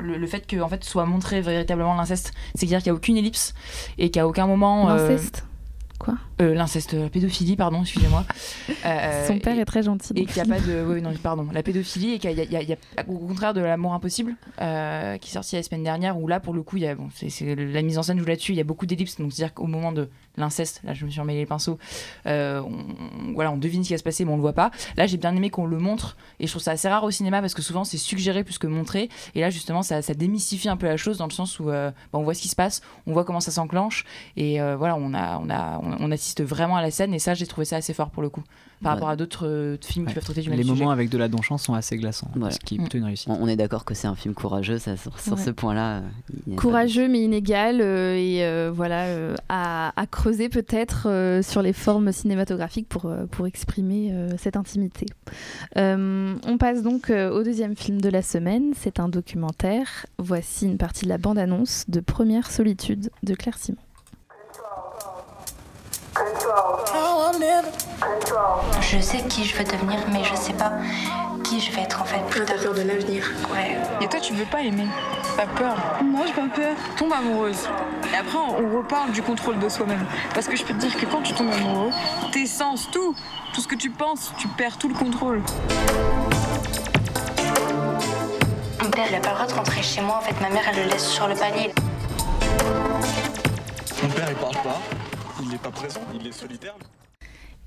[0.00, 2.32] le, le fait que en fait, soit montré véritablement l'inceste.
[2.54, 3.52] C'est-à-dire qu'il n'y a aucune ellipse
[3.98, 4.88] et qu'à aucun moment...
[4.88, 5.44] euh, L'inceste?
[5.98, 8.24] Quoi euh, L'inceste, la pédophilie, pardon, excusez-moi.
[8.86, 10.12] Euh, Son père et- est très gentil.
[10.14, 12.44] et qu'il n'y a pas de oui, non pardon la pédophilie et qu'il y a,
[12.44, 12.76] il y a- il y a-
[13.08, 16.52] au contraire de l'amour impossible euh, qui est sorti la semaine dernière où là pour
[16.52, 18.60] le coup il y a bon c'est la mise en scène joue là-dessus il y
[18.60, 21.20] a beaucoup d'ellipses donc c'est à dire qu'au moment de l'inceste là je me suis
[21.20, 21.78] emmêlé les pinceaux
[22.26, 24.70] euh, on, voilà on devine ce qui va se passer mais on le voit pas
[24.98, 27.40] là j'ai bien aimé qu'on le montre et je trouve ça assez rare au cinéma
[27.40, 30.76] parce que souvent c'est suggéré plus que montré et là justement ça, ça démystifie un
[30.76, 32.82] peu la chose dans le sens où euh, bah, on voit ce qui se passe
[33.06, 34.04] on voit comment ça s'enclenche
[34.36, 37.12] et euh, voilà on a on a on, on a assistent vraiment à la scène
[37.14, 38.42] et ça j'ai trouvé ça assez fort pour le coup
[38.82, 38.94] par Ouais.
[38.96, 40.14] rapport à d'autres euh, films qui Ouais.
[40.14, 40.74] peuvent traiter du même Les sujet.
[40.78, 43.28] moments avec de la donchance sont assez glaçants, ce qui est plutôt une réussite.
[43.30, 45.38] On, on est d'accord que c'est un film courageux, ça, sur, sur Ouais.
[45.38, 46.02] ce euh, a pas
[46.46, 51.62] de- Courageux mais inégal euh, et euh, voilà euh, à, à creuser peut-être euh, sur
[51.62, 55.06] les formes cinématographiques pour, euh, pour exprimer euh, cette intimité.
[55.76, 60.06] Euh, on passe donc euh, au deuxième film de la semaine, c'est un documentaire.
[60.18, 63.78] Voici une partie de la bande-annonce de Première Solitude de Claire Simon.
[68.80, 70.72] Je sais qui je veux devenir, mais je sais pas
[71.42, 72.20] qui je vais être en fait.
[72.46, 73.76] T'as peur de l'avenir Ouais.
[74.00, 74.86] Et toi, tu veux pas aimer?
[75.36, 75.76] T'as peur?
[76.02, 76.76] Moi, j'ai pas peur.
[76.96, 77.68] Tombe amoureuse.
[78.12, 80.06] Et après, on reparle du contrôle de soi-même.
[80.32, 81.90] Parce que je peux te dire que quand tu tombes amoureux,
[82.32, 83.14] tes sens, tout,
[83.52, 85.42] tout ce que tu penses, tu perds tout le contrôle.
[88.82, 90.18] Mon père, il a pas le droit de rentrer chez moi.
[90.18, 91.74] En fait, ma mère, elle le laisse sur le palier.
[94.02, 94.80] Mon père, il parle pas.
[95.54, 96.00] Il n'est pas présent.
[96.12, 96.74] Il est solitaire.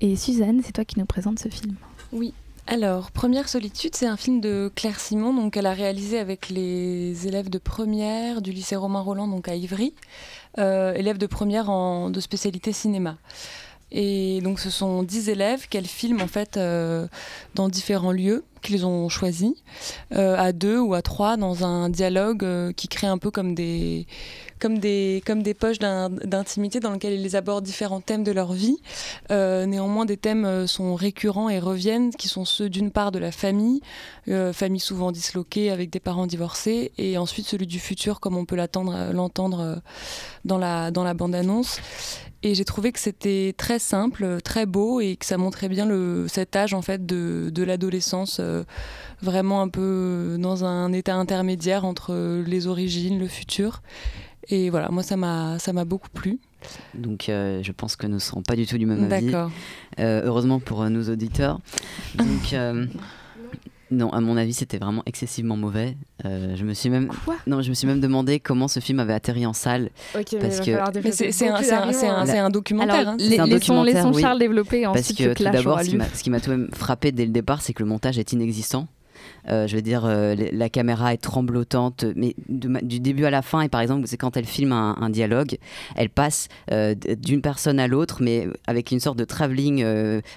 [0.02, 1.74] Et Suzanne, c'est toi qui nous présente ce film.
[2.12, 2.34] Oui.
[2.66, 7.26] Alors, Première Solitude, c'est un film de Claire Simon, donc elle a réalisé avec les
[7.26, 9.94] élèves de première du lycée Romain Roland, donc à Ivry,
[10.58, 13.16] euh, élèves de première en, de spécialité cinéma.
[13.90, 17.06] Et donc, ce sont dix élèves qu'elle filme en fait euh,
[17.54, 19.52] dans différents lieux qu'ils ont choisis,
[20.12, 23.54] euh, à deux ou à trois, dans un dialogue euh, qui crée un peu comme
[23.54, 24.06] des,
[24.58, 28.52] comme des, comme des poches d'in- d'intimité dans lesquelles ils abordent différents thèmes de leur
[28.52, 28.78] vie.
[29.30, 33.80] Néanmoins, des thèmes sont récurrents et reviennent, qui sont ceux d'une part de la famille,
[34.52, 38.56] famille souvent disloquée avec des parents divorcés, et ensuite celui du futur, comme on peut
[38.56, 39.80] l'entendre
[40.44, 41.78] dans la, dans la bande-annonce.
[42.42, 46.26] Et j'ai trouvé que c'était très simple, très beau, et que ça montrait bien le,
[46.28, 48.62] cet âge en fait de, de l'adolescence, euh,
[49.22, 53.82] vraiment un peu dans un état intermédiaire entre les origines, le futur.
[54.50, 56.38] Et voilà, moi ça m'a ça m'a beaucoup plu.
[56.94, 59.26] Donc euh, je pense que nous ne serons pas du tout du même avis.
[59.26, 59.50] D'accord.
[59.98, 61.60] Euh, heureusement pour euh, nos auditeurs.
[62.14, 62.86] Donc euh,
[63.90, 65.96] non, à mon avis, c'était vraiment excessivement mauvais.
[66.24, 67.10] Euh, je me suis même
[67.46, 69.90] non, je me suis même demandé comment ce film avait atterri en salle.
[70.14, 70.64] Ok, mais parce que
[71.12, 71.62] c'est- un- un-
[72.26, 73.16] c'est un- documentaire, Alors, hein.
[73.20, 74.22] un laissons, documentaire, laissons oui.
[74.22, 75.98] Charles développer, Parce ensuite que tout d'abord, aura ce qui lieu.
[75.98, 78.18] m'a- ce qui m'a tout de même frappé dès le départ, c'est que le montage
[78.18, 78.88] est inexistant.
[79.50, 83.42] Euh, je veux dire, euh, la caméra est tremblotante, mais de du début à la
[83.42, 85.56] fin, et par exemple, c'est quand elle filme un, un dialogue,
[85.96, 89.82] elle passe euh, d'une personne à l'autre, mais avec une sorte de travelling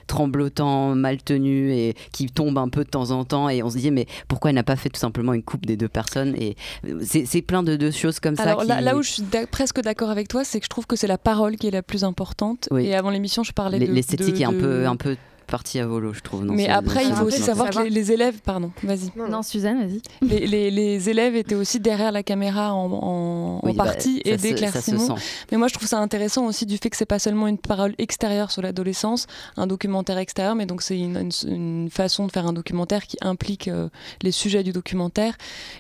[0.07, 3.77] tremblotant, mal tenu, et qui tombe un peu de temps en temps, et on se
[3.77, 6.55] dit, mais pourquoi elle n'a pas fait tout simplement une coupe des deux personnes Et
[7.01, 8.77] c'est plein de, de choses comme Alors ça.
[8.77, 11.07] qui- là où je suis presque d'accord avec toi, c'est que je trouve que c'est
[11.07, 12.67] la parole qui est la plus importante.
[12.71, 12.85] Oui.
[12.87, 15.15] Et avant l'émission, je parlais de l'esthétique est un peu, un peu
[15.51, 16.45] partie à volo, je trouve.
[16.47, 19.11] dans Mais ce- après, il faut aussi savoir que les, les élèves, pardon, vas-y.
[19.29, 20.01] Non, Suzanne, vas-y.
[20.27, 24.21] Les, les- les élèves étaient aussi derrière la caméra en, en- Oui, en bah, partie,
[24.25, 25.17] ça aidés se- Claire ça se Simon.
[25.17, 25.23] sent.
[25.51, 27.93] Mais moi, je trouve ça intéressant aussi du fait que c'est pas seulement une parole
[27.99, 32.47] extérieure sur l'adolescence, un documentaire extérieur, mais donc c'est une, une- une façon de faire
[32.47, 33.89] un documentaire qui implique euh,
[34.23, 35.35] les sujets du documentaire.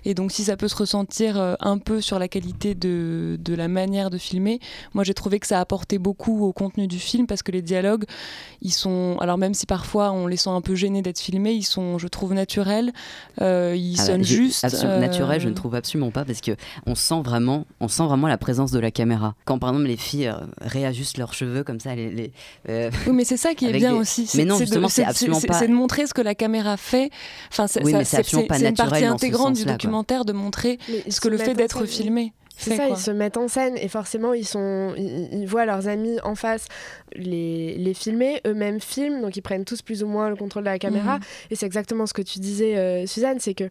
[0.05, 3.53] Et donc, si ça peut se ressentir euh, un peu sur la qualité de, de
[3.55, 4.59] la manière de filmer,
[4.93, 8.03] moi, j'ai trouvé que ça apportait beaucoup au contenu du film parce que les dialogues,
[8.61, 11.63] ils sont, alors même si parfois on les sent un peu gênés d'être filmés, ils
[11.63, 12.91] sont, je trouve, naturels,
[13.41, 14.65] euh, ils Ah bah, sonnent juste.
[14.83, 16.51] euh, Naturel, je ne trouve absolument pas parce que
[16.85, 19.35] on sent vraiment, on sent vraiment la présence de la caméra.
[19.45, 22.31] Quand par exemple les filles euh, réajustent leurs cheveux comme ça, les, les,
[22.69, 24.29] euh, Oui, mais c'est ça qui est bien des- aussi.
[24.35, 25.53] Mais non, justement, c'est absolument pas.
[25.59, 27.09] C'est de montrer ce que la caméra fait.
[27.51, 29.73] Enfin, c'est Oui, c'est absolument pas c'est une partie intégrante du quoi.
[29.73, 32.33] documentaire de montrer Mais ce que le fait d'être filmé.
[32.57, 32.95] C'est ça, quoi.
[32.97, 36.35] ils se mettent en scène et forcément ils sont, ils, ils voient leurs amis en
[36.35, 36.67] face
[37.15, 40.69] les, les filmer, eux-mêmes filment, donc ils prennent tous plus ou moins le contrôle de
[40.69, 41.17] la caméra.
[41.17, 41.23] Mhm.
[41.51, 43.65] Et c'est exactement ce que tu disais, euh, Suzanne, c'est que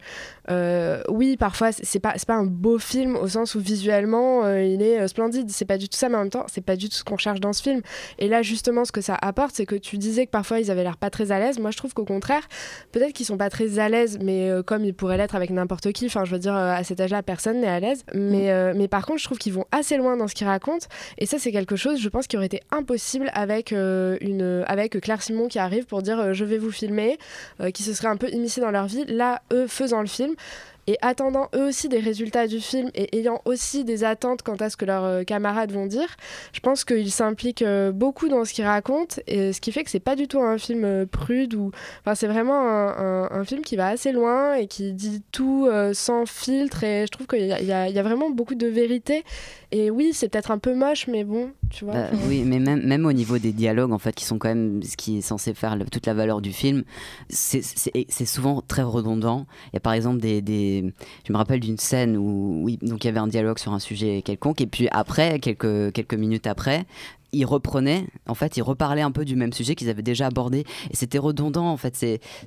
[0.51, 4.83] euh, oui, parfois c'est pas, pas un beau film au sens où visuellement euh, il
[4.83, 6.97] est splendide, c'est pas du tout ça, mais en même temps c'est pas du tout
[6.97, 7.81] ce qu'on cherche dans ce film.
[8.19, 10.83] Et là justement, ce que ça apporte, c'est que tu disais que parfois ils avaient
[10.85, 11.59] l'air pas très à l'aise.
[11.59, 12.47] Moi je trouve qu'au contraire,
[12.93, 16.07] peut-être qu'ils sont pas très à l'aise, mais comme ils pourraient l'être avec n'importe qui.
[16.07, 18.05] Enfin, je veux dire, à cet âge-là, personne n'est à l'aise.
[18.15, 20.87] Mais, euh, mais par contre, je trouve qu'ils vont assez loin dans ce qu'ils racontent.
[21.19, 24.17] Et ça, c'est quelque chose, je pense, qui aurait été impossible avec, euh,
[25.03, 27.19] Claire Simon qui arrive pour dire euh, je vais vous filmer,
[27.61, 29.05] euh, qui se serait un peu immiscé dans leur vie.
[29.07, 30.35] Là, eux faisant le film.
[30.91, 34.71] Et attendant eux aussi des résultats du film et ayant aussi des attentes quant à
[34.71, 36.09] ce que leurs euh, camarades vont dire,
[36.53, 39.91] je pense qu'ils s'impliquent euh, beaucoup dans ce qu'ils racontent, et ce qui fait que
[39.91, 43.45] c'est pas du tout un film euh, prude ou, enfin c'est vraiment un, un- un
[43.45, 46.83] film qui va assez loin et qui dit tout euh, sans filtre.
[46.83, 49.23] Et je trouve qu'il y, a- y y vraiment beaucoup de vérité.
[49.73, 51.95] Et oui, c'est peut-être un peu moche, mais bon, tu vois.
[51.95, 54.49] Bah, enfin, oui, mais même, même au niveau des dialogues, en fait, qui sont quand
[54.49, 56.83] même ce qui est censé faire le- toute la valeur du film,
[57.29, 57.63] c'est-
[58.27, 59.47] souvent très redondant.
[59.67, 60.80] Il y a par exemple des, des-
[61.27, 64.23] je me rappelle d'une scène où, donc il y avait un dialogue sur un sujet
[64.23, 66.87] quelconque, et puis après, quelques quelques minutes après,
[67.33, 70.65] ils reprenaient, en fait, ils reparlaient un peu du même sujet qu'ils avaient déjà abordé.
[70.91, 71.95] Et c'était redondant, en fait.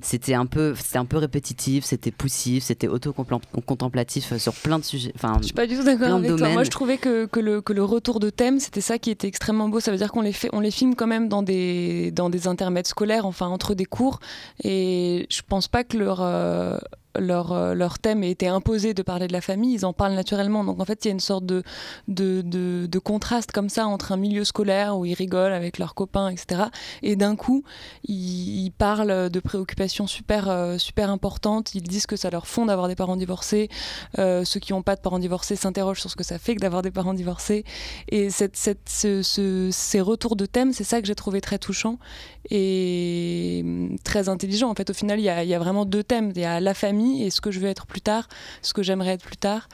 [0.02, 5.12] C'était un, peu, un peu répétitif, c'était poussif, c'était auto-contemplatif sur plein de sujets.
[5.14, 6.48] Enfin, je suis pas du tout d'accord avec toi.
[6.50, 9.28] Moi, je trouvais que, que, le, que le retour de thème, c'était ça qui était
[9.28, 9.80] extrêmement beau.
[9.80, 12.46] Ça veut dire qu'on les, fait, on les filme quand même dans des, dans des
[12.46, 14.20] intermèdes scolaires, enfin, entre des cours.
[14.62, 16.20] Et je pense pas que leur.
[16.20, 16.78] Euh,
[17.18, 20.14] leur, euh, leur thème a été imposé de parler de la famille, ils en parlent
[20.14, 20.64] naturellement.
[20.64, 21.62] Donc en fait, il y a une sorte de,
[22.08, 26.28] de, de, contraste comme ça entre un milieu scolaire où ils rigolent avec leurs copains,
[26.28, 26.64] etc.
[27.02, 27.64] Et d'un coup,
[28.04, 31.74] ils, parlent de préoccupations super, euh, super importantes.
[31.74, 33.68] Ils disent que ça leur fond d'avoir des parents divorcés.
[34.18, 36.60] Euh, ceux qui n'ont pas de parents divorcés s'interrogent sur ce que ça fait que
[36.60, 37.64] d'avoir des parents divorcés.
[38.08, 41.98] Et ces retours de thème, c'est ça que j'ai trouvé très touchant
[42.50, 44.70] et hum, très intelligent.
[44.70, 46.32] En fait, au final, il y a vraiment deux thèmes.
[46.34, 48.28] Il y a la famille et ce que je veux être plus tard,
[48.62, 49.68] ce que j'aimerais être plus tard.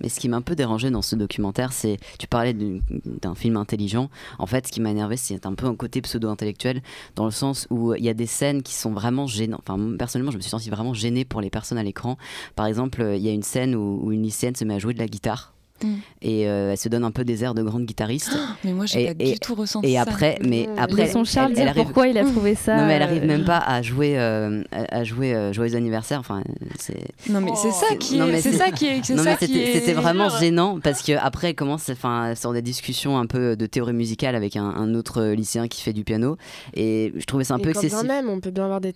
[0.00, 3.56] Mais ce qui m'a un peu dérangé dans ce documentaire, c'est, tu parlais d'un film
[3.56, 4.10] intelligent.
[4.38, 6.82] En fait, ce qui m'a énervé, c'est un peu un côté pseudo-intellectuel,
[7.14, 9.62] dans le sens où il y a des scènes qui sont vraiment gênantes.
[9.66, 12.18] Enfin, personnellement, je me suis senti vraiment gêné pour les personnes à l'écran.
[12.56, 14.92] Par exemple, il y a une scène où, où une lycéenne se met à jouer
[14.92, 15.94] de la guitare Mm.
[16.22, 18.36] Et euh, elle se donne un peu des airs de grande guitariste.
[18.64, 20.48] mais moi, j'ai pas du tout ressenti et après, ça.
[20.48, 21.84] Mais après, son Charles elle, arrive...
[21.84, 22.76] pourquoi il a trouvé ça.
[22.76, 26.20] Non, mais elle arrive euh, même pas à jouer, euh, à jouer euh, Joyeux anniversaire.
[26.20, 26.42] Enfin,
[26.78, 27.04] c'est.
[27.28, 28.40] Non, mais c'est ça qui est.
[28.40, 29.10] C'est ça qui est.
[29.10, 33.26] Non, mais c'était vraiment gênant parce que après, elle commence, enfin, sur des discussions un
[33.26, 36.36] peu de théorie musicale avec un, autre lycéen qui fait du piano.
[36.74, 38.02] Et je trouvais ça un peu excessif.
[38.02, 38.94] même, on peut bien avoir des.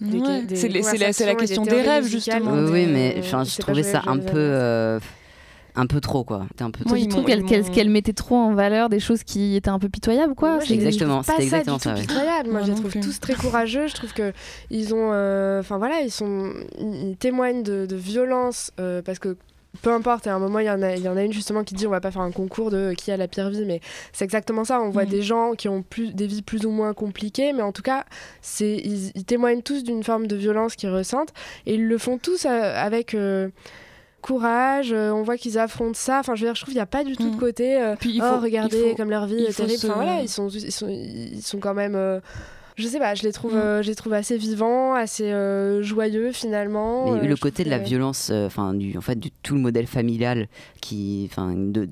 [0.55, 2.53] C'est la question des rêves, justement.
[2.71, 5.01] Oui, mais je trouvais ça un peu
[5.75, 6.47] un peu trop quoi.
[6.61, 7.23] un peu oui, trop.
[7.23, 10.61] qu'elle mettait trop en valeur des choses qui étaient un peu pitoyables quoi.
[10.61, 11.95] C'est exactement, c'est exactement ça.
[11.95, 12.51] pitoyable.
[12.51, 13.87] Moi, je les trouve tous très courageux.
[13.87, 14.33] Je trouve que
[14.71, 19.37] ils ont, euh, enfin voilà, ils sont, ils témoignent de, violence euh, parce que
[19.83, 21.63] peu importe, à un moment, il y, en a, il y en a une justement
[21.63, 23.81] qui dit on va pas faire un concours de qui a la pire vie, mais
[24.13, 24.81] c'est exactement ça.
[24.81, 25.09] On voit mm.
[25.09, 28.05] des gens qui ont plus, des vies plus ou moins compliquées, mais en tout cas,
[28.61, 31.33] ils, ils, témoignent tous d'une forme de violence qu'ils ressentent
[31.67, 33.15] et ils le font tous euh, avec
[34.21, 36.21] courage, euh, on voit qu'ils affrontent ça.
[36.21, 37.41] Enfin, je veux dire, je trouve qu'il n'y a pas du tout de mm.
[37.41, 37.81] côté.
[37.81, 39.81] Euh, Puis il oh, faut, regarder comme leur vie est terrible.
[39.85, 42.21] Enfin, voilà, ils sont, ils sont, ils sont quand même.
[42.81, 43.59] Euh, je sais pas, je les trouve, mm.
[43.59, 47.13] euh, je les trouve assez vivants, assez euh, joyeux finalement.
[47.13, 49.87] Mais euh, le côté de la violence, enfin du, en fait, du tout le modèle
[49.87, 50.49] familial
[50.81, 51.89] qui, enfin, de,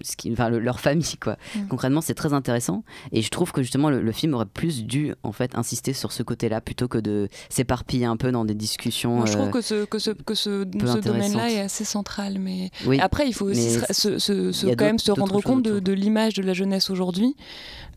[0.00, 1.36] ce qui, enfin, leur famille quoi.
[1.54, 1.68] Mm.
[1.68, 5.32] Concrètement, c'est très intéressant et je trouve que justement le, film aurait plus dû en
[5.32, 9.26] fait insister sur ce côté-là plutôt que de s'éparpiller un peu dans des discussions.
[9.26, 13.00] je trouve que ce que ce que ce, ce domaine-là est assez central, mais oui,
[13.00, 16.52] après il faut aussi se, quand même se rendre compte de, de l'image de la
[16.52, 17.34] jeunesse aujourd'hui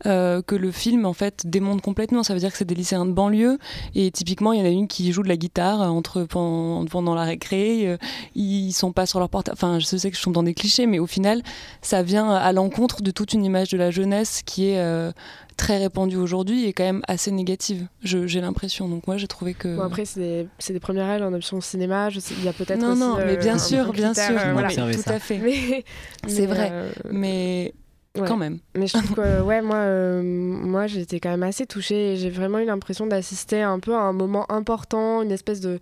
[0.04, 3.12] que le film en fait démontre complètement ça veut dire que c'est des lycéens de
[3.12, 3.58] banlieue.
[3.94, 7.22] Et typiquement, il y en a une qui joue de la guitare entre, pendant, la
[7.22, 7.88] récré.
[7.88, 7.96] Euh,
[8.34, 9.48] ils sont pas sur leur porte.
[9.50, 11.42] Enfin, je sais que je suis dans des clichés, mais au final,
[11.80, 15.10] ça vient à l'encontre de toute une image de la jeunesse qui est euh,
[15.56, 18.88] très répandue aujourd'hui et quand même assez négative, j'ai l'impression.
[18.88, 19.76] Donc moi, j'ai trouvé que...
[19.76, 22.10] Bon, après, c'est des, des, premières ailes en option cinéma.
[22.10, 24.34] Je sais, il y a peut-être Non, aussi, non, mais bien sûr, bien sûr.
[24.52, 25.84] voilà, tout à fait.
[26.26, 26.90] c'est vrai.
[27.10, 27.72] Mais
[28.14, 28.58] quand même.
[28.74, 32.30] Mais je trouve que, ouais, moi, euh, moi j'étais quand même assez touchée et j'ai
[32.30, 35.80] vraiment eu l'impression d'assister un peu à un moment important, une espèce de.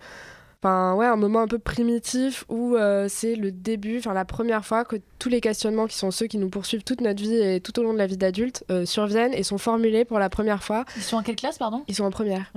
[0.63, 4.65] Enfin, ouais, un moment un peu primitif où euh, c'est le début, enfin, la première
[4.65, 7.61] fois que tous les questionnements qui sont ceux qui nous poursuivent toute notre vie et
[7.61, 10.65] tout au long de la vie d'adulte euh, surviennent et sont formulés pour la première
[10.65, 10.85] fois.
[10.97, 11.85] Ils sont en quelle classe, pardon?
[11.89, 12.51] Ils sont en première.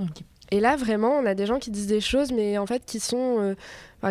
[0.50, 3.00] Et là, vraiment, on a des gens qui disent des choses, mais en fait, qui
[3.00, 3.54] sont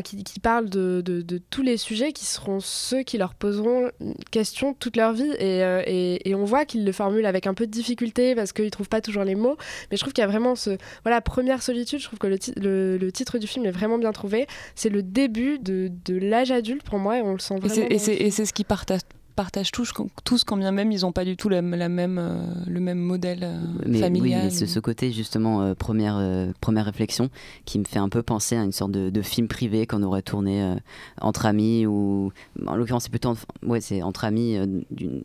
[0.03, 3.89] qui, parlent de, de, tous les sujets qui seront ceux qui leur poseront
[4.29, 5.31] question toute leur vie.
[5.41, 8.65] Euh, et, et, on voit qu'ils le formulent avec un peu de difficulté parce qu'ils
[8.65, 9.57] ne trouvent pas toujours les mots.
[9.89, 10.77] Mais je trouve qu'il y a vraiment ce.
[11.03, 14.47] Voilà, première solitude, je trouve que le, le, titre du film est vraiment bien trouvé.
[14.75, 17.87] C'est le début de, de l'âge adulte pour moi et on le sent vraiment.
[17.89, 19.01] Et c'est ce qui partage
[19.39, 19.93] partagent tous,
[20.25, 23.43] tous quand bien même ils n'ont pas du tout la, même, euh, le même modèle
[23.43, 24.49] euh, familial.
[24.51, 26.21] Oui, mais ce, côté justement euh, première,
[26.59, 27.29] première réflexion
[27.63, 30.75] qui me fait un peu penser à une sorte de, film privé qu'on aurait tourné
[31.21, 32.33] entre amis ou
[32.67, 34.57] en l'occurrence c'est plutôt ouais, c'est entre amis,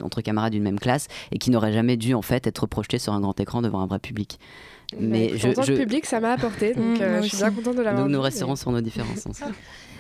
[0.01, 3.15] entre camarades d'une même classe et qui n'aurait jamais dû en fait être projeté sur
[3.15, 4.39] un grand écran devant un vrai public.
[5.01, 7.77] Mais, je, en tant que public, ça m'a apporté, donc mmh, je suis bien contente
[7.77, 8.05] de l'avoir.
[8.05, 9.27] Donc nous resterons sur nos différences.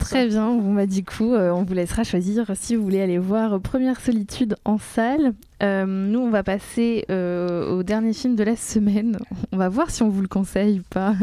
[0.00, 0.54] Très bien.
[0.54, 4.00] Bon, bah, du coup, euh, on vous laissera choisir si vous voulez aller voir Première
[4.00, 5.34] Solitude en salle.
[5.62, 9.18] Euh, nous, on va passer euh, au dernier film de la semaine.
[9.52, 11.14] On va voir si on vous le conseille ou pas.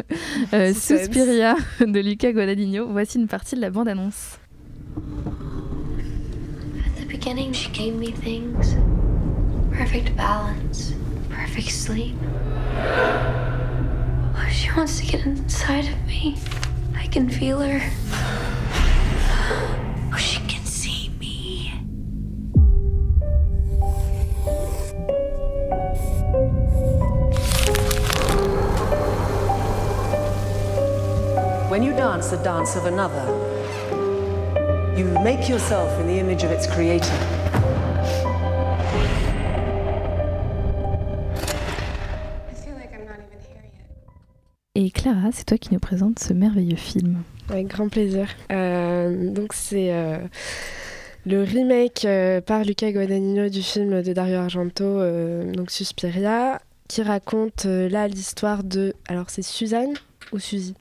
[0.73, 2.87] Suspiria de Luca Guadagnino.
[2.89, 4.39] Voici une partie de la bande-annonce.
[6.85, 8.75] At the beginning, she gave me things.
[9.71, 10.93] Perfect balance,
[11.29, 12.15] perfect sleep.
[14.51, 16.35] She wants to get inside of me.
[16.99, 17.81] I can feel her.
[20.13, 21.71] Oh, she can see me.
[31.69, 33.25] When you dance the dance of another,
[34.97, 37.38] you make yourself in the image of its creator.
[45.31, 47.23] C'est toi qui nous présente ce merveilleux film.
[47.49, 48.27] Avec grand plaisir.
[48.51, 50.19] Euh, donc c'est euh,
[51.25, 55.01] le remake euh, par Luca Guadagnino du film de Dario Argento,
[55.51, 58.93] donc Suspiria, qui raconte là l'histoire de...
[59.07, 59.93] Alors c'est Suzanne
[60.31, 60.75] ou Suzy?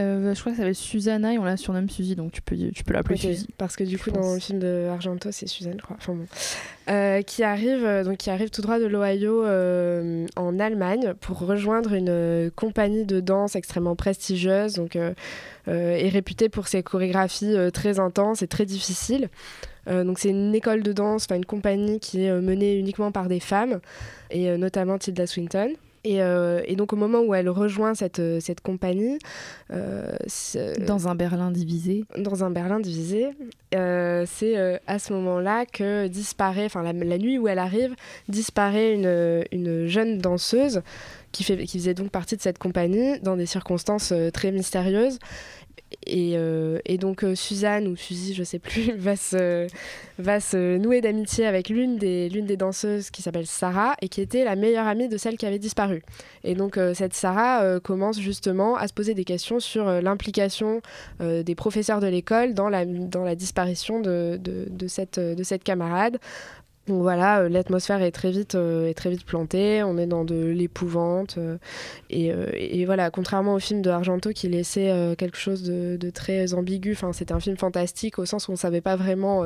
[0.00, 2.56] Euh, je crois que ça s'appelle Susanna et on la surnomme Suzy, donc tu peux,
[2.56, 3.48] tu peux l'appeler Ok, Suzy.
[3.58, 5.96] Parce que du coup, dans le film de Argento, c'est Suzanne, je crois.
[5.98, 6.26] Enfin bon.
[6.88, 11.38] Euh, qui, arrive, euh, donc, qui arrive tout droit de l'Ohio euh, en Allemagne pour
[11.38, 18.42] rejoindre une compagnie de danse extrêmement prestigieuse donc, et réputée pour ses chorégraphies très intenses
[18.42, 19.28] et très difficiles.
[19.86, 23.40] Donc c'est une école de danse, enfin une compagnie qui est menée uniquement par des
[23.40, 23.80] femmes,
[24.30, 25.74] et notamment Tilda Swinton.
[26.02, 29.18] Et, euh, et donc au moment où elle rejoint cette, euh, cette compagnie,
[29.70, 30.12] euh,
[30.86, 32.04] Dans un Berlin divisé.
[32.16, 33.28] dans un Berlin divisé,
[33.74, 37.94] euh, c'est à ce moment-là que disparaît, enfin la, la nuit où elle arrive,
[38.28, 40.82] disparaît une, une jeune danseuse
[41.32, 45.18] qui, fait, qui faisait donc partie de cette compagnie dans des circonstances très mystérieuses.
[46.06, 49.66] Et, euh, et donc euh, Suzanne ou Suzy, je sais plus, va se,
[50.18, 54.20] va se nouer d'amitié avec l'une des, l'une des danseuses qui s'appelle Sarah et qui
[54.20, 56.02] était la meilleure amie de celle qui avait disparu.
[56.44, 60.80] Et donc euh, cette Sarah commence justement à se poser des questions sur l'implication
[61.20, 65.64] des professeurs de l'école dans la, dans la disparition de, de, de cette, de cette
[65.64, 66.18] camarade.
[66.90, 70.24] Donc voilà, euh, l'atmosphère est très vite euh, est très vite plantée, on est dans
[70.24, 71.56] de l'épouvante euh,
[72.10, 77.32] et, voilà, contrairement au film de Argento qui laissait quelque chose de, très ambigu, c'était
[77.32, 79.44] un film fantastique au sens où on savait pas vraiment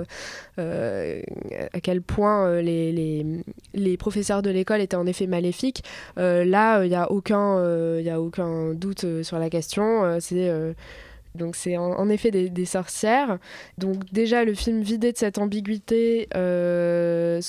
[0.56, 5.84] à quel point les, professeurs de l'école étaient en effet maléfiques.
[6.16, 10.18] Là, il n'y a aucun a aucun doute sur la question.
[10.20, 10.50] c'est
[11.34, 13.38] donc c'est en, en effet des, des sorcières.
[13.78, 16.28] Donc déjà le film vidé de cette ambiguïté.
[16.34, 17.40] euh,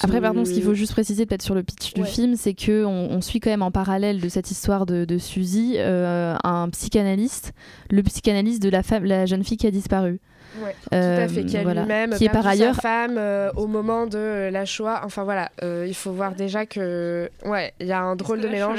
[0.00, 2.84] Après, pardon, ce qu'il faut juste préciser peut-être sur le pitch du film, c'est que
[2.84, 6.68] on, on suit quand même en parallèle de cette histoire de, de Suzy euh, un
[6.70, 7.52] psychanalyste,
[7.90, 10.20] le psychanalyste de la, femme, la jeune fille qui a disparu.
[10.62, 11.82] Ouais, Euh, tout à fait, qui a voilà.
[11.82, 15.02] lui-même Qui est perdu par sa ailleurs femme euh, au moment de euh, la Shoah.
[15.04, 18.46] Enfin voilà, euh, il faut voir déjà que ouais, il y a un drôle de
[18.46, 18.78] la mélange.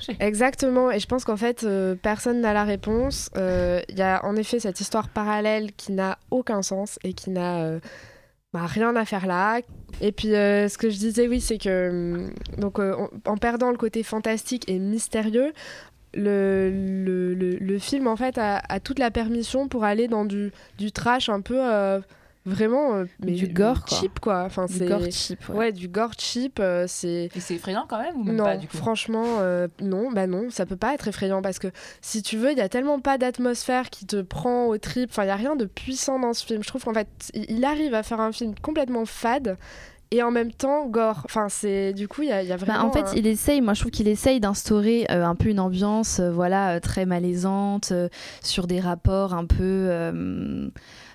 [0.00, 3.30] Shoah Exactement, et je pense qu'en fait euh, personne n'a la réponse.
[3.36, 7.30] Euh, Il y a en effet cette histoire parallèle qui n'a aucun sens et qui
[7.30, 7.80] n'a euh,
[8.52, 9.60] bah, rien à faire là.
[10.00, 13.36] Et puis euh, ce que je disais, oui, c'est que hum, donc euh, on- en
[13.36, 15.52] perdant le côté fantastique et mystérieux,
[16.14, 20.24] le, le, le- le film en fait a, a toute la permission pour aller dans
[20.24, 22.00] du, du trash un peu euh,
[22.46, 23.98] vraiment euh, mais Du gore, quoi.
[23.98, 24.42] cheap quoi.
[24.44, 25.56] Enfin Du c'est gore cheap, ouais.
[25.56, 25.72] ouais.
[25.72, 26.58] du gore cheap.
[26.58, 28.76] euh, c'est c'est effrayant quand même ou même non, pas du coup?
[28.78, 31.68] franchement, euh, non, bah non, ça peut pas être effrayant parce que
[32.00, 35.10] si tu veux, il y a tellement pas d'atmosphère qui te prend au trip.
[35.10, 36.62] Enfin, il y a rien de puissant dans ce film.
[36.62, 39.56] Je trouve qu'en fait, il arrive à faire un film complètement fade
[40.12, 41.22] et en même temps gore.
[41.24, 42.88] Enfin, c'est du coup, il y a, il y a Bah, vraiment.
[42.88, 45.60] en fait, un- il essaye, moi je trouve qu'il essaye d'instaurer euh, un peu une
[45.60, 48.08] ambiance euh, voilà, euh, très malaisante, euh,
[48.42, 50.10] sur des rapports un peu.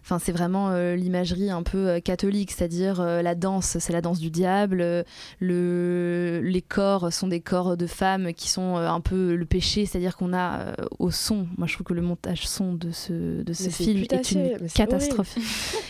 [0.05, 4.01] Enfin, c'est vraiment euh, l'imagerie un peu euh, catholique, c'est-à-dire euh, la danse, c'est la
[4.01, 4.79] danse du diable.
[4.81, 5.01] euh,
[5.39, 9.87] le, les corps sont des corps de femmes qui sont euh, un peu le péché,
[9.87, 11.47] c'est-à-dire qu'on a euh, au son.
[11.57, 14.31] Moi, je trouve que le montage son de ce, de ce Mais c'est film est
[14.31, 15.37] une catastrophe.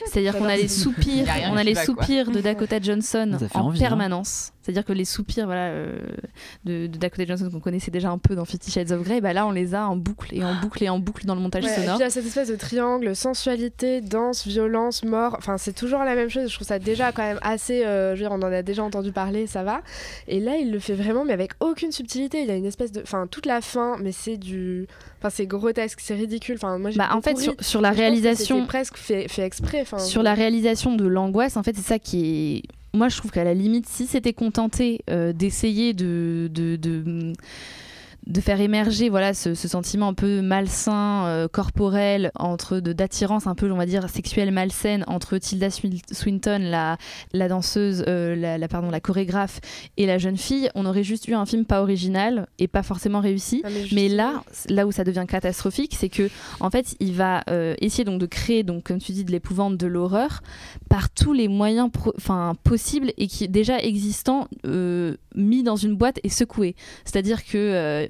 [0.05, 3.79] C'est-à-dire qu'on a les soupirs, a on a les soupirs de Dakota Johnson en envie,
[3.83, 3.89] hein.
[4.65, 5.95] C'est-à-dire que les soupirs voilà, euh,
[6.63, 9.31] de, de Dakota Johnson qu'on connaissait déjà un peu dans Fifty Shades of Grey, bah
[9.31, 11.63] là on les a en boucle et en boucle et en boucle dans le montage
[11.65, 11.97] Ouais, sonore.
[11.97, 15.35] il y a cette espèce de triangle, sensualité, danse, violence, mort.
[15.37, 16.49] Enfin, c'est toujours la même chose.
[16.49, 17.85] Je trouve ça déjà quand même assez.
[17.85, 19.81] euh, je veux dire, on en a déjà entendu parler, ça va.
[20.27, 22.41] Et là, il le fait vraiment, mais avec aucune subtilité.
[22.41, 23.01] Il y a une espèce de.
[23.01, 24.87] Enfin, toute la fin, mais c'est du.
[25.19, 26.55] Enfin, c'est grotesque, c'est ridicule.
[26.55, 29.81] Enfin, moi, Bah, en fait, sur, la réalisation, presque fait, fait exprès.
[29.81, 32.61] Enfin, sur la réalisation de l'angoisse, en fait, c'est ça qui est.
[32.95, 36.49] Moi, je trouve qu'à la limite, si c'était contenté euh, d'essayer de,
[38.27, 43.45] de faire émerger voilà ce, ce sentiment un peu malsain, euh, corporel, entre de d'attirance
[43.47, 46.97] un peu, on va dire, sexuelle malsaine entre Tilda Swin- Swinton, la,
[47.33, 49.59] la danseuse, euh, la, la- pardon, la chorégraphe
[49.97, 53.19] et la jeune fille, on aurait juste eu un film pas original et pas forcément
[53.19, 53.61] réussi.
[53.63, 56.29] Ah, mais là, là où ça devient catastrophique, c'est que
[56.59, 59.77] en fait, il va euh, essayer donc de créer, donc comme tu dis, de l'épouvante,
[59.77, 60.41] de l'horreur
[60.89, 64.47] par tous les moyens enfin possibles et qui déjà existants
[65.35, 66.75] mis dans une boîte et secoués.
[67.03, 67.57] C'est-à-dire que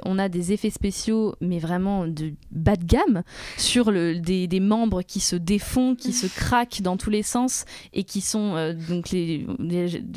[0.05, 3.23] on a des effets spéciaux, mais vraiment de bas de gamme,
[3.57, 8.21] sur des, membres qui se défont, qui se craquent dans tous les sens et qui
[8.21, 9.13] sont euh, donc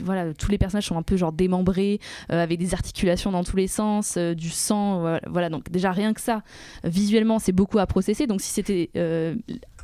[0.05, 1.99] voilà tous les personnages sont un peu genre démembrés
[2.31, 5.51] euh, avec des articulations dans tous les sens, euh, du sang, voilà, voilà.
[5.51, 6.43] donc déjà rien que ça,
[6.85, 8.27] visuellement c'est beaucoup à processer.
[8.27, 8.91] Donc si c'était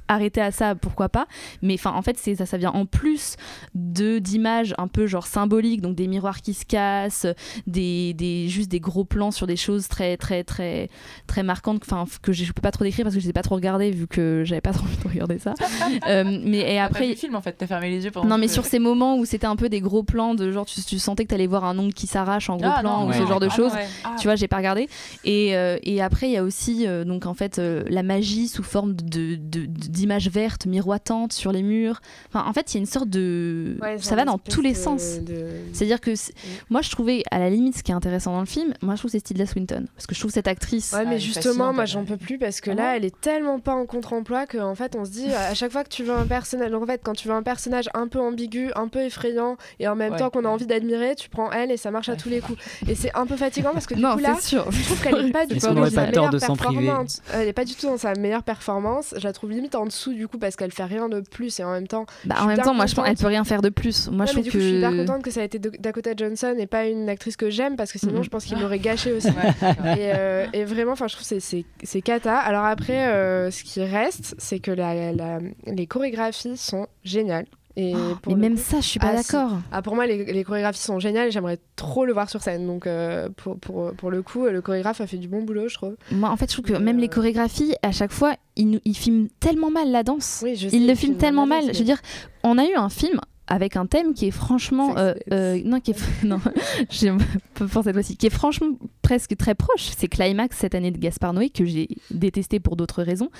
[0.08, 1.26] arrêté à ça, pourquoi pas.
[1.62, 3.36] Mais enfin, en fait, c'est ça, ça vient en plus
[3.74, 7.26] de d'images un peu genre symboliques, donc des miroirs qui se cassent,
[7.66, 10.88] des, des juste des gros plans sur des choses très très très
[11.26, 13.42] très marquantes, enfin que je peux pas trop décrire parce que je les ai pas
[13.42, 15.54] trop regardées vu que j'avais pas trop envie de regarder ça.
[16.08, 18.28] Euh, mais et après, le film en fait, t'as fermé les yeux pendant.
[18.28, 20.82] non, mais sur ces moments où c'était un peu des gros plans de genre tu,
[20.82, 23.08] tu sentais que t'allais voir un ongle qui s'arrache en gros Ah, plan non, ou
[23.10, 23.18] ouais.
[23.18, 23.72] ce genre de Ah, choses.
[23.72, 23.86] ouais.
[24.04, 24.16] Ah.
[24.18, 24.88] Tu vois, j'ai pas regardé.
[25.24, 28.48] Et, euh, et après, il y a aussi euh, donc en fait euh, la magie
[28.48, 32.00] sous forme de de- de- d'images vertes miroitantes sur les murs.
[32.28, 34.72] Enfin, en fait, il y a une sorte de Ouais, ça va dans tous les
[34.72, 35.20] de- sens.
[35.20, 36.34] de- C'est-à-dire que c'est-
[36.70, 39.00] moi, je trouvais à la limite ce qui est intéressant dans le film, moi, je
[39.00, 40.92] trouve c'est Tilda Swinton parce que je trouve cette actrice.
[40.92, 43.58] Ouais, mais est justement, moi j'en peux plus parce que Ah là, elle est tellement
[43.60, 46.26] pas en contre-emploi qu'en fait, on se dit à chaque fois que tu veux un
[46.26, 49.56] personnage, donc en fait, quand tu veux un personnage un peu ambigu, un peu effrayant
[49.80, 50.18] et en même Ouais.
[50.18, 52.58] temps qu'on a envie d'admirer, tu prends elle et ça marche à tous les coups.
[52.88, 54.70] Et c'est un peu fatigant parce que du Non, coup là, sûr.
[54.70, 57.20] je trouve qu'elle est pas du tout dans sa meilleure performance.
[57.32, 59.14] Elle est pas du tout dans sa meilleure performance.
[59.16, 61.64] Je la trouve limite en dessous du coup parce qu'elle fait rien de plus et
[61.64, 62.06] en même temps.
[62.24, 63.16] Bah, je en suis même temps, moi, je pense contente.
[63.18, 64.08] elle peut rien faire de plus.
[64.10, 65.58] Moi, Ouais, je trouve du que coup, je suis hyper contente que ça ait été
[65.58, 68.24] Dakota Johnson et pas une actrice que j'aime parce que sinon, Mhm.
[68.24, 69.28] je pense qu'il l'aurait gâché aussi.
[69.28, 72.38] et, euh, et vraiment, enfin, je trouve que c'est- c'est c'est cata.
[72.38, 77.46] Alors après, euh, ce qui reste, c'est que la, la- les chorégraphies sont géniales.
[77.76, 79.32] Et pour mais le même coup- ça, je suis pas Ah, si.
[79.32, 79.58] d'accord.
[79.72, 82.66] Ah, pour moi, les, les chorégraphies sont géniales et j'aimerais trop le voir sur scène.
[82.66, 85.74] Donc, euh, pour, pour, pour le coup, le chorégraphe a fait du bon boulot, je
[85.74, 85.96] trouve.
[86.12, 88.96] Moi, en fait, je trouve que même les chorégraphies, à chaque fois, ils, nous- ils
[88.96, 90.40] filment tellement mal la danse.
[90.44, 91.64] Oui, je sais, ils le filment tellement mal.
[91.72, 92.00] Je veux dire,
[92.44, 95.90] on a eu un film avec un thème qui est franchement euh, euh, non qui
[95.90, 96.38] est non
[97.54, 98.68] pour cette fois-ci qui est franchement
[99.02, 99.90] presque très proche.
[99.96, 103.30] C'est Climax cette année de Gaspard Noé que j'ai détesté pour d'autres raisons.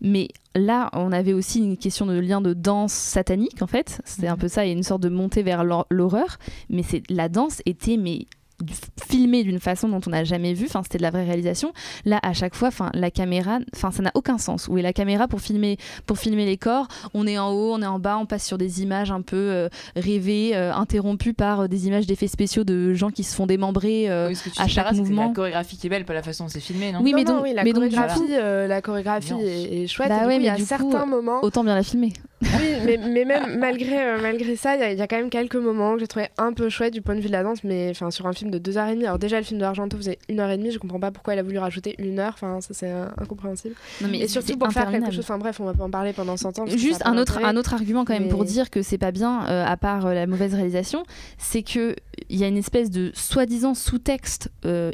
[0.00, 4.00] Mais là on avait aussi une question de lien de danse satanique en fait.
[4.04, 6.38] C'est un peu ça a une sorte de montée vers l'hor- l'horreur.
[6.68, 8.26] Mais c'est la danse était mais
[9.08, 11.72] filmée d'une façon dont on n'a jamais vu enfin c'était de la vraie réalisation
[12.04, 14.92] là à chaque fois enfin la caméra enfin ça n'a aucun sens où est la
[14.92, 18.18] caméra pour filmer pour filmer les corps on est en haut on est en bas
[18.18, 22.06] on passe sur des images un peu euh, rêvées euh, interrompues par euh, des images
[22.06, 24.92] d'effets spéciaux de gens qui se font démembrer euh, Oui, ce que tu à chaque
[24.92, 27.00] mouvement La chorégraphie qui est belle, pas la façon dont c'est filmé, non?
[27.02, 29.86] Oui, mais Non, non, donc- oui, la mais donc, chorégraphie, euh, la chorégraphie est, est
[29.86, 30.08] chouette.
[30.08, 31.40] Bah et du ouais, coup, il y mais a coup, certains moments.
[31.42, 32.12] autant bien la filmer
[32.44, 35.16] Oui, mais, mais même malgré, euh, malgré ça, il y, a- il y a quand
[35.16, 37.42] même quelques moments que j'ai trouvé un peu chouette du point de vue de la
[37.42, 39.04] danse, mais enfin sur un film de 2h30.
[39.04, 41.58] Alors déjà, le film de Argento faisait 1h30, je comprends pas pourquoi elle a voulu
[41.58, 43.74] rajouter une heure, enfin ça c'est euh, incompréhensible.
[44.00, 46.12] Non, mais et surtout pour faire quelque chose, enfin bref, on va pas en parler
[46.12, 46.66] pendant 100 ans.
[46.66, 49.64] Juste un autre, un autre argument quand même pour dire que c'est pas bien, euh,
[49.66, 51.04] à part la mauvaise réalisation,
[51.38, 51.96] c'est que
[52.28, 54.50] il y a une espèce de soi-disant sous-texte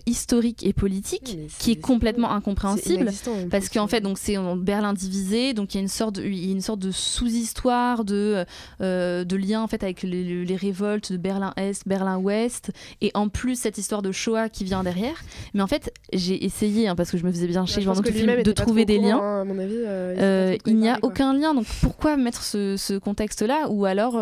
[0.07, 3.07] historique et politique qui est complètement incompréhensible
[3.51, 6.23] parce qu'en fait donc c'est en Berlin divisé, donc il y a une sorte, de-
[6.25, 6.91] une sorte de
[7.41, 8.45] sous-histoire de
[8.81, 12.71] euh, de lien en fait avec les, les révoltes de Berlin Est, Berlin Ouest
[13.01, 15.23] et en plus cette histoire de Shoah qui vient derrière.
[15.55, 18.09] Mais en fait j'ai essayé hein, parce que je me faisais bien chier pendant tout
[18.09, 19.19] le film de trouver des courant, liens.
[19.23, 19.75] hein, à mon avis.
[19.77, 23.69] euh, il Euh, il n'y a parler, aucun lien, donc pourquoi mettre ce, ce contexte-là
[23.71, 24.21] Ou alors,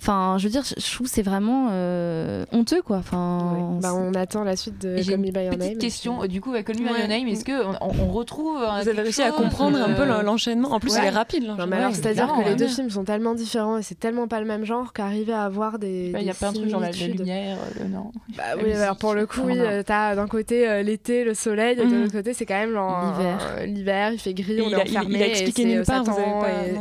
[0.00, 2.98] enfin, je veux dire, je trouve c'est vraiment euh, honteux, quoi.
[2.98, 5.58] Enfin, Bah, on attend la suite de Call Me By Your Name.
[5.58, 6.98] petite question, du coup, avec Call Me By.
[7.00, 8.58] Your Name, est-ce qu'on on, on retrouve.
[8.62, 10.72] euh, Vous avez réussi à comprendre un peu euh, l'enchaînement.
[10.72, 11.00] En plus, ouais.
[11.02, 11.42] il est rapide.
[11.44, 11.66] Non, l'enchaînement.
[11.66, 14.40] mais alors, Ouais, c'est-à-dire que les deux films sont tellement différents et c'est tellement pas
[14.40, 16.12] le même genre qu'arriver à avoir des.
[16.16, 18.12] Il y a plein de trucs, genre la, lumière, le non.
[18.36, 21.78] Bah la oui, musique, alors pour le coup, oui, t'as d'un côté l'été, le soleil,
[21.78, 22.00] et de Mhm.
[22.02, 23.66] l'autre côté, c'est quand même L'hiver.
[23.66, 26.04] l'hiver, il fait gris, on il est a- il- expliqué nulle part,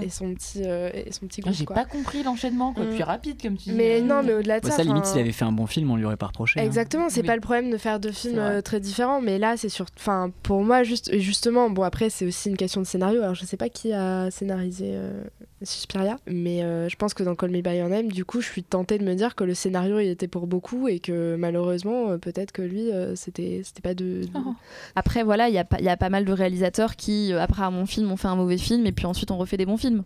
[0.04, 1.56] et, son petit, et son petit Ah, groupe.
[1.58, 2.84] J'ai pas compris l'enchaînement, quoi.
[2.86, 2.92] Mm.
[3.06, 3.76] Plus rapide, comme tu dis.
[3.76, 4.04] Mais euh.
[4.04, 5.96] non, mais au-delà de Ouais, ça, ça, limite, s'il avait fait un bon film, on
[5.96, 6.60] lui aurait pas reproché.
[6.60, 6.64] hein.
[6.64, 7.28] Exactement, c'est Oui.
[7.28, 10.32] pas le problème de faire deux films euh, très différents, mais là c'est sur, enfin
[10.44, 13.22] pour moi juste, et justement, bon après c'est aussi une question de scénario.
[13.22, 15.24] Alors je sais pas qui a scénarisé euh,
[15.64, 18.48] Suspiria, mais euh, je pense que dans Call Me by Your Name, du coup, je
[18.48, 22.10] suis tentée de me dire que le scénario il était pour beaucoup et que malheureusement
[22.12, 24.22] euh, peut-être que lui euh, c'était c'était pas de.
[24.24, 24.54] de- Oh.
[24.96, 27.42] après, voilà, il y, a pas- il y a pas mal de réalisateurs qui, euh,
[27.42, 29.66] après un bon film, ont fait un mauvais film et puis ensuite on refait des
[29.66, 30.04] bons films.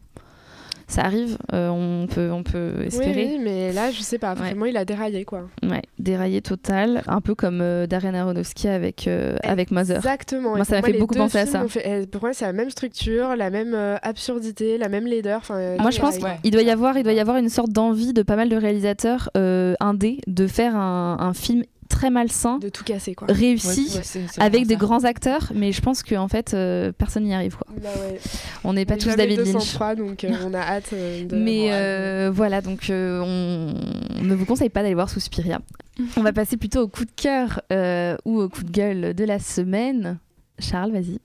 [0.89, 3.27] Ça arrive, euh, on peut, on peut espérer.
[3.35, 5.47] oui, mais là je sais pas, vraiment il a déraillé quoi.
[5.63, 9.97] Ouais, déraillé total, un peu comme euh, Darren Aronofsky avec, euh, avec Mother.
[9.97, 10.55] Exactement.
[10.55, 11.67] Moi, ça m'a fait beaucoup penser à ça.
[11.67, 15.37] fait- euh, pour moi, c'est la même structure, la même euh, absurdité, la même laideur.
[15.37, 18.11] Enfin, Moi, je pense qu'il doit y avoir, il doit y avoir une sorte d'envie
[18.13, 21.63] de pas mal de réalisateurs indés de faire un, un film
[21.99, 23.27] très malsain, de tout casser quoi.
[23.29, 24.79] réussi, Ouais, ouais, c'est- c'est avec des ça.
[24.79, 27.57] grands acteurs, mais je pense qu'en fait, euh, personne n'y arrive.
[27.57, 27.67] Quoi.
[27.81, 28.17] Bah ouais.
[28.63, 29.51] On n'est pas tous David Lynch.
[29.53, 31.35] 203, donc euh, on a hâte euh, de.
[31.35, 33.73] Mais euh, voilà, donc euh, on...
[34.19, 35.59] on ne vous conseille pas d'aller voir Suspiria.
[36.15, 39.23] On va passer plutôt au coup de cœur euh, ou au coup de gueule de
[39.25, 40.17] la semaine.
[40.57, 41.19] Charles, vas-y.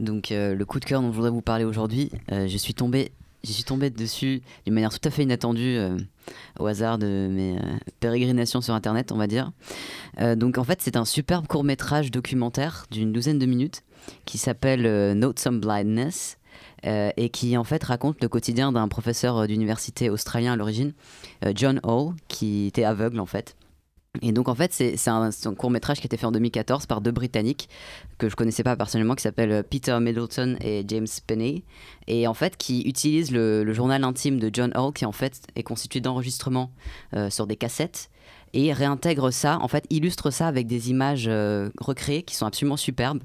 [0.00, 2.74] Donc euh, le coup de cœur dont je voudrais vous parler aujourd'hui, euh, je suis
[2.74, 3.12] tombé,
[3.42, 5.96] j'y suis tombé dessus d'une manière tout à fait inattendue euh,
[6.58, 9.52] au hasard de mes euh, pérégrinations sur internet, on va dire.
[10.20, 13.82] Euh, donc en fait c'est un superbe court métrage documentaire d'une douzaine de minutes
[14.24, 16.38] qui s'appelle Notes on Blindness.
[16.84, 20.94] et qui en fait raconte le quotidien d'un professeur d'université australien à l'origine,
[21.54, 23.57] John Hall, qui était aveugle en fait.
[24.22, 27.02] Et donc en fait c'est un, court métrage qui a été fait en 2014 par
[27.02, 27.68] deux Britanniques
[28.16, 31.62] que je connaissais pas personnellement qui s'appellent euh, Peter Middleton et James Penney
[32.06, 35.62] et en fait qui utilisent le, journal intime de John Hall qui en fait est
[35.62, 36.72] constitué d'enregistrements
[37.14, 38.10] euh, sur des cassettes
[38.54, 42.78] et réintègre ça, en fait illustre ça avec des images euh, recréées qui sont absolument
[42.78, 43.22] superbes.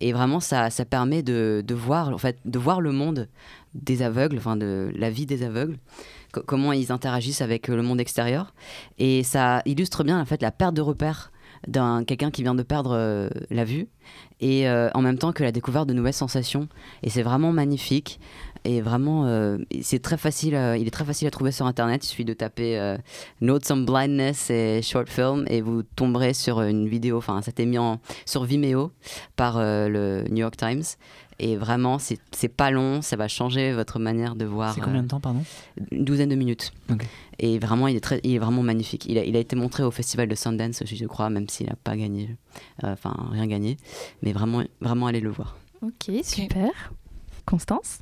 [0.00, 3.28] Et vraiment ça, ça permet de, de voir en fait de voir le monde
[3.74, 5.78] des aveugles, enfin de la vie des aveugles
[6.40, 8.54] comment ils interagissent avec euh, le monde extérieur.
[8.98, 11.32] Et ça illustre bien en fait la perte de repère
[11.66, 13.88] d'un quelqu'un qui vient de perdre euh, la vue
[14.40, 16.68] et euh, en même temps que la découverte de nouvelles sensations.
[17.02, 18.20] Et c'est vraiment magnifique.
[18.64, 19.28] Et vraiment,
[19.80, 20.54] c'est très facile.
[20.76, 22.04] il est très facile à trouver sur internet.
[22.04, 22.96] Il suffit de taper
[23.40, 27.18] Notes on Blindness et Short Film et vous tomberez sur une vidéo.
[27.18, 27.78] Enfin, ça a été mis
[28.24, 28.90] sur Vimeo
[29.36, 30.82] par le New York Times.
[31.38, 33.02] Et vraiment, c'est c'est pas long.
[33.02, 34.74] Ça va changer votre manière de voir.
[34.74, 35.44] C'est combien euh, de temps, pardon?
[35.90, 36.72] une douzaine de minutes.
[37.38, 39.04] Et vraiment, il est, très, il est vraiment magnifique.
[39.06, 41.66] Il a, il a été montré au festival de Sundance aussi, je crois, même s'il
[41.66, 42.36] n'a pas gagné,
[42.84, 43.76] euh, enfin rien gagné.
[44.22, 45.56] Mais vraiment, vraiment, allez le voir.
[45.82, 46.92] Ok, super.
[47.44, 47.98] Constance?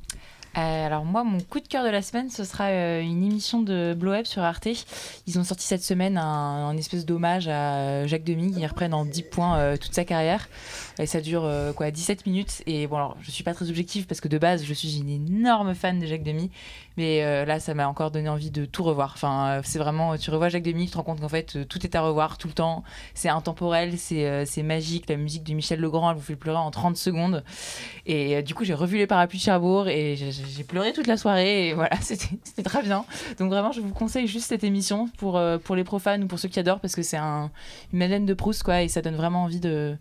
[0.57, 3.61] Euh, alors moi, mon coup de cœur de la semaine, ce sera euh, une émission
[3.61, 4.69] de Blow sur Arte.
[5.27, 8.53] Ils ont sorti cette semaine un, espèce d'hommage à Jacques Demy.
[8.57, 10.47] Ils reprennent en 10 points euh, toute sa carrière.
[10.97, 12.63] Et ça dure quoi 17 minutes.
[12.67, 15.09] Et bon, alors je suis pas très objective parce que de base, je suis une
[15.09, 16.49] énorme fan de Jacques Demy.
[16.97, 19.11] Mais euh, là, ça m'a encore donné envie de tout revoir.
[19.15, 21.65] Enfin, euh, c'est vraiment, tu revois Jacques Demy, tu te rends compte qu'en fait, euh,
[21.65, 22.83] tout est à revoir tout le temps.
[23.13, 25.09] C'est intemporel, c'est magique.
[25.09, 27.43] La musique de Michel Legrand, elle vous fait pleurer en 30 secondes.
[28.05, 31.69] Et du coup, j'ai revu les parapluies de Cherbourg et j'ai- pleuré toute la soirée.
[31.69, 33.05] Et voilà, c'était très bien.
[33.39, 36.47] Donc vraiment, je vous conseille juste cette émission pour, pour les profanes ou pour ceux
[36.49, 37.51] qui adorent parce que c'est un,
[37.93, 38.81] une Madeleine de Proust, quoi.
[38.81, 39.97] Et ça donne vraiment envie de,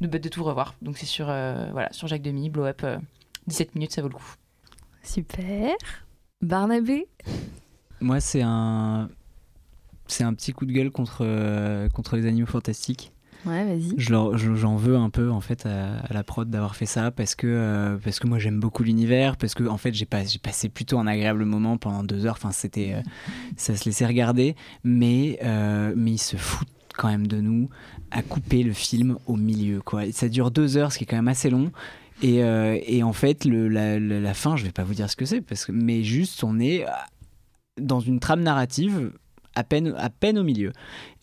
[0.00, 0.74] de, de tout revoir.
[0.82, 2.82] Donc c'est sur, voilà, sur Jacques Demy, Blow Up.
[2.84, 2.98] euh,
[3.46, 4.34] 17 minutes, ça vaut le coup.
[5.02, 5.70] Super.
[6.44, 7.06] Barnabé
[8.00, 9.08] Moi, c'est un,
[10.06, 13.12] c'est un petit coup de gueule contre, euh, contre les animaux fantastiques.
[13.46, 13.92] Ouais, vas-y.
[13.98, 16.86] Je leur- je- J'en veux un peu en fait à, à la prod d'avoir fait
[16.86, 20.06] ça parce que euh, parce que moi j'aime beaucoup l'univers parce que en fait j'ai
[20.06, 22.36] pas j'ai passé plutôt un agréable moment pendant deux heures.
[22.38, 23.02] Enfin c'était euh,
[23.58, 25.38] ça se laissait regarder, mais
[25.94, 27.68] mais ils se foutent quand même de nous
[28.10, 30.06] à couper le film au milieu quoi.
[30.06, 31.70] Et ça dure deux heures, ce qui est quand même assez long.
[32.22, 35.40] Et, euh, et en fait la, fin, je vais pas vous dire ce que c'est
[35.40, 36.84] parce que mais juste on est
[37.80, 39.10] dans une trame narrative
[39.56, 40.72] à peine, à peine au milieu.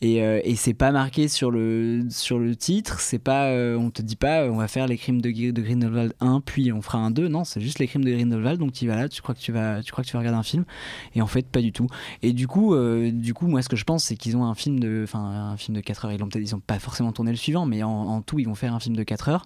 [0.02, 3.92] Et, euh, et c'est pas marqué sur le, sur le titre, c'est pas, euh, on
[3.92, 6.98] te dit pas on va faire les crimes de, de Grindelwald 1 puis on fera
[6.98, 9.36] un 2, non, c'est juste les crimes de Grindelwald, donc tu vas là, tu crois
[9.36, 10.66] que tu vas, tu crois que tu vas regarder un film,
[11.14, 11.88] et en fait pas du tout.
[12.24, 14.56] Et du coup, euh, du coup moi ce que je pense c'est qu'ils ont un
[14.56, 17.30] film de, un film de 4 heures, ils l'ont peut-être, ils ont pas forcément tourné
[17.32, 19.46] le suivant, mais en, en tout ils vont faire un film de 4 heures.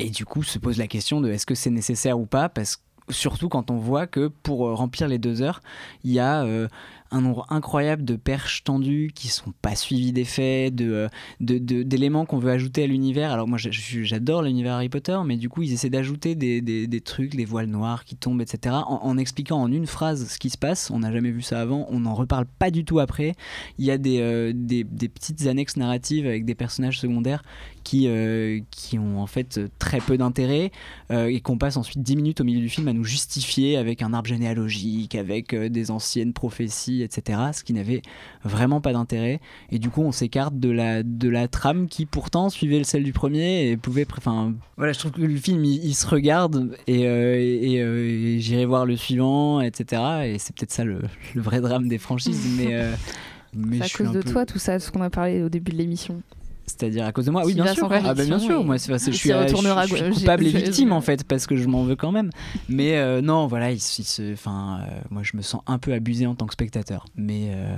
[0.00, 2.82] Et du coup se pose la question de est-ce que c'est nécessaire ou pas, parce
[3.10, 5.60] surtout quand on voit que pour euh, remplir les deux heures,
[6.04, 6.68] il y a euh,
[7.10, 11.82] un nombre incroyable de perches tendues qui sont pas suivies d'effets, de, euh, de- de-
[11.82, 13.30] d'éléments qu'on veut ajouter à l'univers.
[13.30, 17.36] Alors moi j'adore l'univers Harry Potter, mais du coup ils essaient d'ajouter des, des- trucs,
[17.36, 18.74] des voiles noires qui tombent, etc.
[18.88, 20.90] En, expliquant en une phrase ce qui se passe.
[20.90, 23.34] On n'a jamais vu ça avant, on n'en reparle pas du tout après.
[23.78, 27.42] Il y a des, des petites annexes narratives avec des personnages secondaires
[27.84, 30.72] qui, euh, qui ont en fait très peu d'intérêt
[31.12, 34.02] euh, et qu'on passe ensuite 10 minutes au milieu du film à nous justifier avec
[34.02, 37.38] un arbre généalogique, avec euh, des anciennes prophéties, etc.
[37.52, 38.02] Ce qui n'avait
[38.42, 39.40] vraiment pas d'intérêt.
[39.70, 43.04] Et du coup, on s'écarte de la, de la trame qui pourtant suivait le celle
[43.04, 44.06] du premier et pouvait.
[44.16, 48.64] Enfin, voilà, je trouve que le film il, il se regarde et, et, et j'irai
[48.64, 50.02] voir le suivant, etc.
[50.24, 51.00] Et c'est peut-être ça le,
[51.34, 52.46] le vrai drame des franchises.
[52.56, 52.74] mais.
[53.56, 55.42] mais à je suis cause un de peu- toi, tout ça, ce qu'on a parlé
[55.42, 56.22] au début de l'émission.
[56.66, 57.88] C'est-à-dire à cause de moi Oui, bien sûr.
[57.90, 58.60] Ah, bah, bien sûr.
[58.60, 60.50] et- Moi, c'est- c'est- il je suis, s'y euh, je suis- je suis coupable et
[60.50, 62.30] victime en fait parce que je m'en veux quand même.
[62.68, 66.26] Mais euh, non, voilà, il, il enfin, euh, moi, je me sens un peu abusé
[66.26, 67.06] en tant que spectateur.
[67.16, 67.76] Mais euh,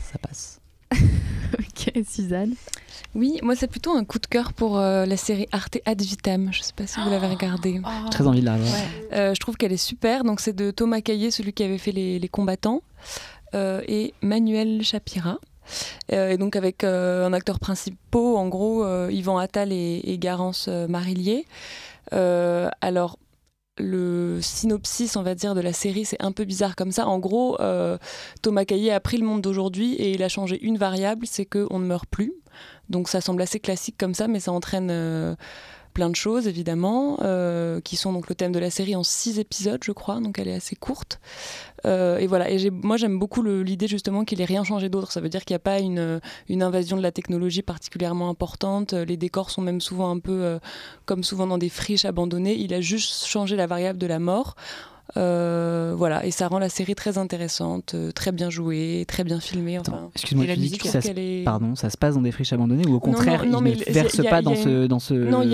[0.00, 0.60] ça passe.
[0.92, 2.54] ok, Suzanne.
[3.14, 6.48] Oui, moi c'est plutôt un coup de cœur pour euh, la série Arte Ad Vitam.
[6.52, 7.80] Je sais pas si vous l'avez regardée.
[8.04, 8.56] J'ai très envie de la.
[9.12, 10.24] Euh, je trouve qu'elle est super.
[10.24, 12.82] Donc c'est de Thomas Caillé, celui qui avait fait les, les combattants,
[13.54, 15.38] euh, et Manuel Shapira.
[16.12, 21.46] Euh, et donc avec un acteur principal, en gros, Yvan Attal et, et Garance Marillier.
[22.10, 23.18] alors,
[23.76, 27.08] le synopsis, on va dire, de la série, c'est un peu bizarre comme ça.
[27.08, 27.58] En gros,
[28.42, 31.78] Thomas Caillé a pris le monde d'aujourd'hui et il a changé une variable, c'est qu'on
[31.78, 32.34] ne meurt plus.
[32.88, 35.36] Donc ça semble assez classique comme ça, mais ça entraîne
[35.94, 39.38] plein de choses évidemment, euh, qui sont donc le thème de la série en six
[39.38, 41.20] épisodes, je crois, donc elle est assez courte.
[41.86, 45.12] Euh, et voilà, et moi j'aime beaucoup l'idée justement qu'il ait rien changé d'autre.
[45.12, 48.92] Ça veut dire qu'il n'y a pas une, une, invasion de la technologie particulièrement importante.
[48.92, 50.58] Les décors sont même souvent un peu euh,
[51.06, 52.56] comme souvent dans des friches abandonnées.
[52.56, 54.56] Il a juste changé la variable de la mort.
[55.16, 59.38] Euh, voilà, et ça rend la série très intéressante, euh, très bien jouée, très bien
[59.38, 59.78] filmée.
[59.78, 60.10] Enfin.
[60.14, 61.44] Excuse-moi, tu dis que ça, se...
[61.44, 64.20] Pardon, ça se passe dans des friches abandonnées ou au contraire, non, il ne verse
[64.28, 65.14] pas dans, ce, dans ce.
[65.14, 65.52] Non, il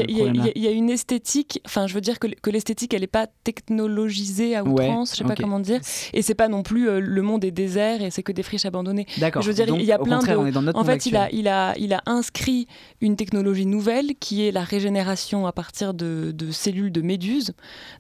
[0.57, 4.57] y, a une esthétique, enfin, je veux dire que, que l'esthétique, elle n'est pas technologisée
[4.57, 5.81] à outrance, je sais pas comment dire,
[6.13, 8.67] et c'est pas non plus euh, le monde est désert et c'est que des friches
[8.67, 9.07] abandonnées.
[9.19, 9.43] D'accord.
[9.43, 10.77] Je veux dire, il y a plein de.
[10.77, 12.67] en fait, il a, il, a, il a inscrit
[13.01, 17.53] une technologie nouvelle qui est la régénération à partir de, de cellules de méduses.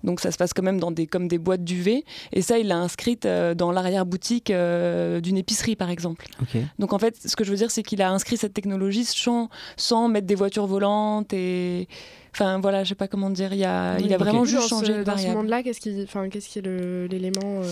[0.04, 2.04] Donc ça se passe quand même dans des, comme des boîte d'UV.
[2.32, 6.26] Et ça, il l'a inscrite euh, dans l'arrière-boutique euh, d'une épicerie, par exemple.
[6.78, 9.48] Donc en fait, ce que je veux dire, c'est qu'il a inscrit cette technologie sans,
[9.76, 11.88] sans mettre des voitures volantes et
[12.32, 13.52] Enfin voilà, je sais pas comment dire.
[13.52, 16.48] Il, a, il a vraiment juste changé de Dans ce monde-là, qu'est-ce qui, enfin, qu'est-ce
[16.48, 17.62] qui est l'élément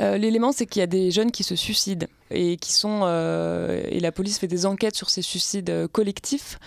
[0.00, 3.06] euh L'élément, c'est qu'il y a des jeunes qui se suicident et qui sont
[3.90, 6.58] et la police fait des enquêtes sur ces suicides collectifs.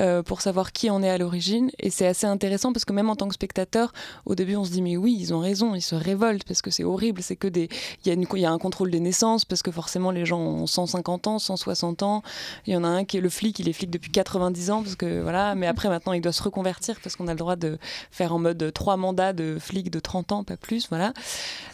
[0.00, 1.72] Euh, pour savoir qui en est à l'origine.
[1.80, 3.92] Et c'est assez intéressant parce que même en tant que spectateur,
[4.26, 6.70] au début, on se dit mais oui, ils ont raison, ils se révoltent parce que
[6.70, 7.20] c'est horrible.
[7.20, 7.68] C'est que des,
[8.04, 10.38] il y, a il y a un contrôle des naissances parce que forcément les gens
[10.38, 12.22] ont 150 ans, 160 ans.
[12.66, 14.82] Il y en a un qui est le flic, il est flic depuis 90 ans
[14.84, 15.56] parce que voilà.
[15.56, 17.78] Mais après maintenant, il doit se reconvertir parce qu'on a le droit de
[18.10, 20.88] faire en mode trois mandats de flic de 30 ans, pas plus.
[20.88, 21.12] Voilà.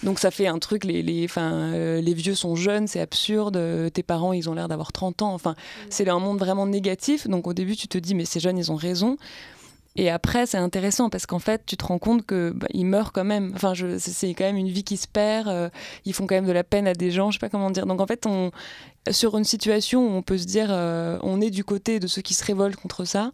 [0.02, 0.84] Donc ça fait un truc.
[0.84, 3.60] Les, les, euh, les vieux sont jeunes, c'est absurde.
[3.92, 5.34] Tes parents, ils ont l'air d'avoir 30 ans.
[5.34, 5.54] Enfin,
[5.90, 7.26] c'est un monde vraiment négatif.
[7.28, 9.16] Donc au début, tu te dis mais ces jeunes, ils ont raison.
[9.96, 13.12] Et après, c'est intéressant parce qu'en fait, tu te rends compte que bah, ils meurent
[13.12, 13.52] quand même.
[13.54, 15.48] Enfin, c'est quand même une vie qui se perd.
[15.48, 15.68] Euh,
[16.04, 17.30] ils font quand même de la peine à des gens.
[17.30, 17.86] Je sais pas comment dire.
[17.86, 18.50] Donc en fait, on,
[19.10, 22.22] sur une situation où on peut se dire, euh, on est du côté de ceux
[22.22, 23.30] qui se révoltent contre ça.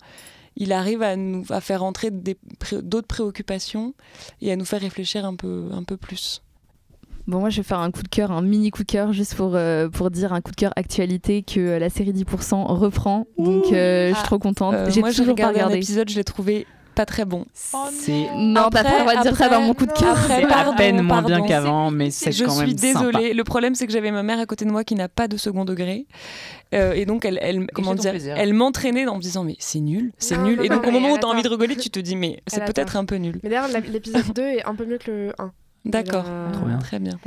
[0.57, 3.94] Il arrive à nous à faire entrer d'autres préoccupations
[4.40, 6.42] et à nous faire réfléchir un peu, un peu plus.
[7.26, 9.34] Bon, moi, je vais faire un coup de cœur, un mini coup de cœur, juste
[9.34, 13.26] pour, euh, pour dire un coup de cœur actualité que euh, la série 10% reprend.
[13.38, 14.74] Donc, euh, je suis trop contente.
[14.88, 15.74] j'ai toujours regardé, pas regardé.
[15.74, 16.66] un épisode, je l'ai trouvé
[17.01, 17.46] pas très bon.
[17.55, 20.18] c'est non, t'as pas le droit de dire ça dans mon coup de cœur.
[20.26, 23.32] C'est à peine moins bien qu'avant, mais c'est quand même Je suis désolée.
[23.32, 25.38] Le problème, c'est que j'avais ma mère à côté de moi qui n'a pas de
[25.38, 26.07] second degré.
[26.72, 30.36] et donc, elle, elle comment dire, elle m'entraînait en me disant mais c'est nul, c'est
[30.36, 30.61] nul.
[30.62, 32.96] et donc, au moment où t'as envie de rigoler, tu te dis mais c'est peut-être
[32.96, 33.40] un peu nul.
[33.42, 35.53] Mais d'ailleurs, l'épisode 2 est un peu mieux que le 1.
[35.84, 36.26] D'accord,
[36.80, 37.18] très bien.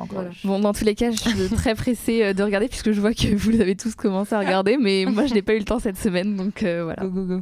[0.43, 3.13] Bon, dans tous les cas, je suis très pressée euh, de regarder puisque je vois
[3.13, 5.79] que vous avez tous commencé à regarder, mais moi je n'ai pas eu le temps
[5.79, 7.03] cette semaine, donc euh, voilà.
[7.03, 7.41] Euh,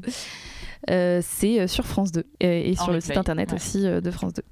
[0.87, 4.43] c'est sur France 2 et, sur le site internet aussi de France 2.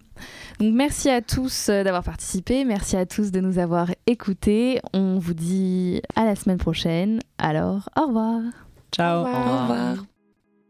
[0.59, 4.82] Donc merci à tous d'avoir participé, merci à tous de nous avoir écoutés.
[4.93, 7.19] On vous dit à la semaine prochaine.
[7.38, 8.41] Alors, au revoir.
[8.91, 9.21] Ciao.
[9.21, 10.05] Au revoir.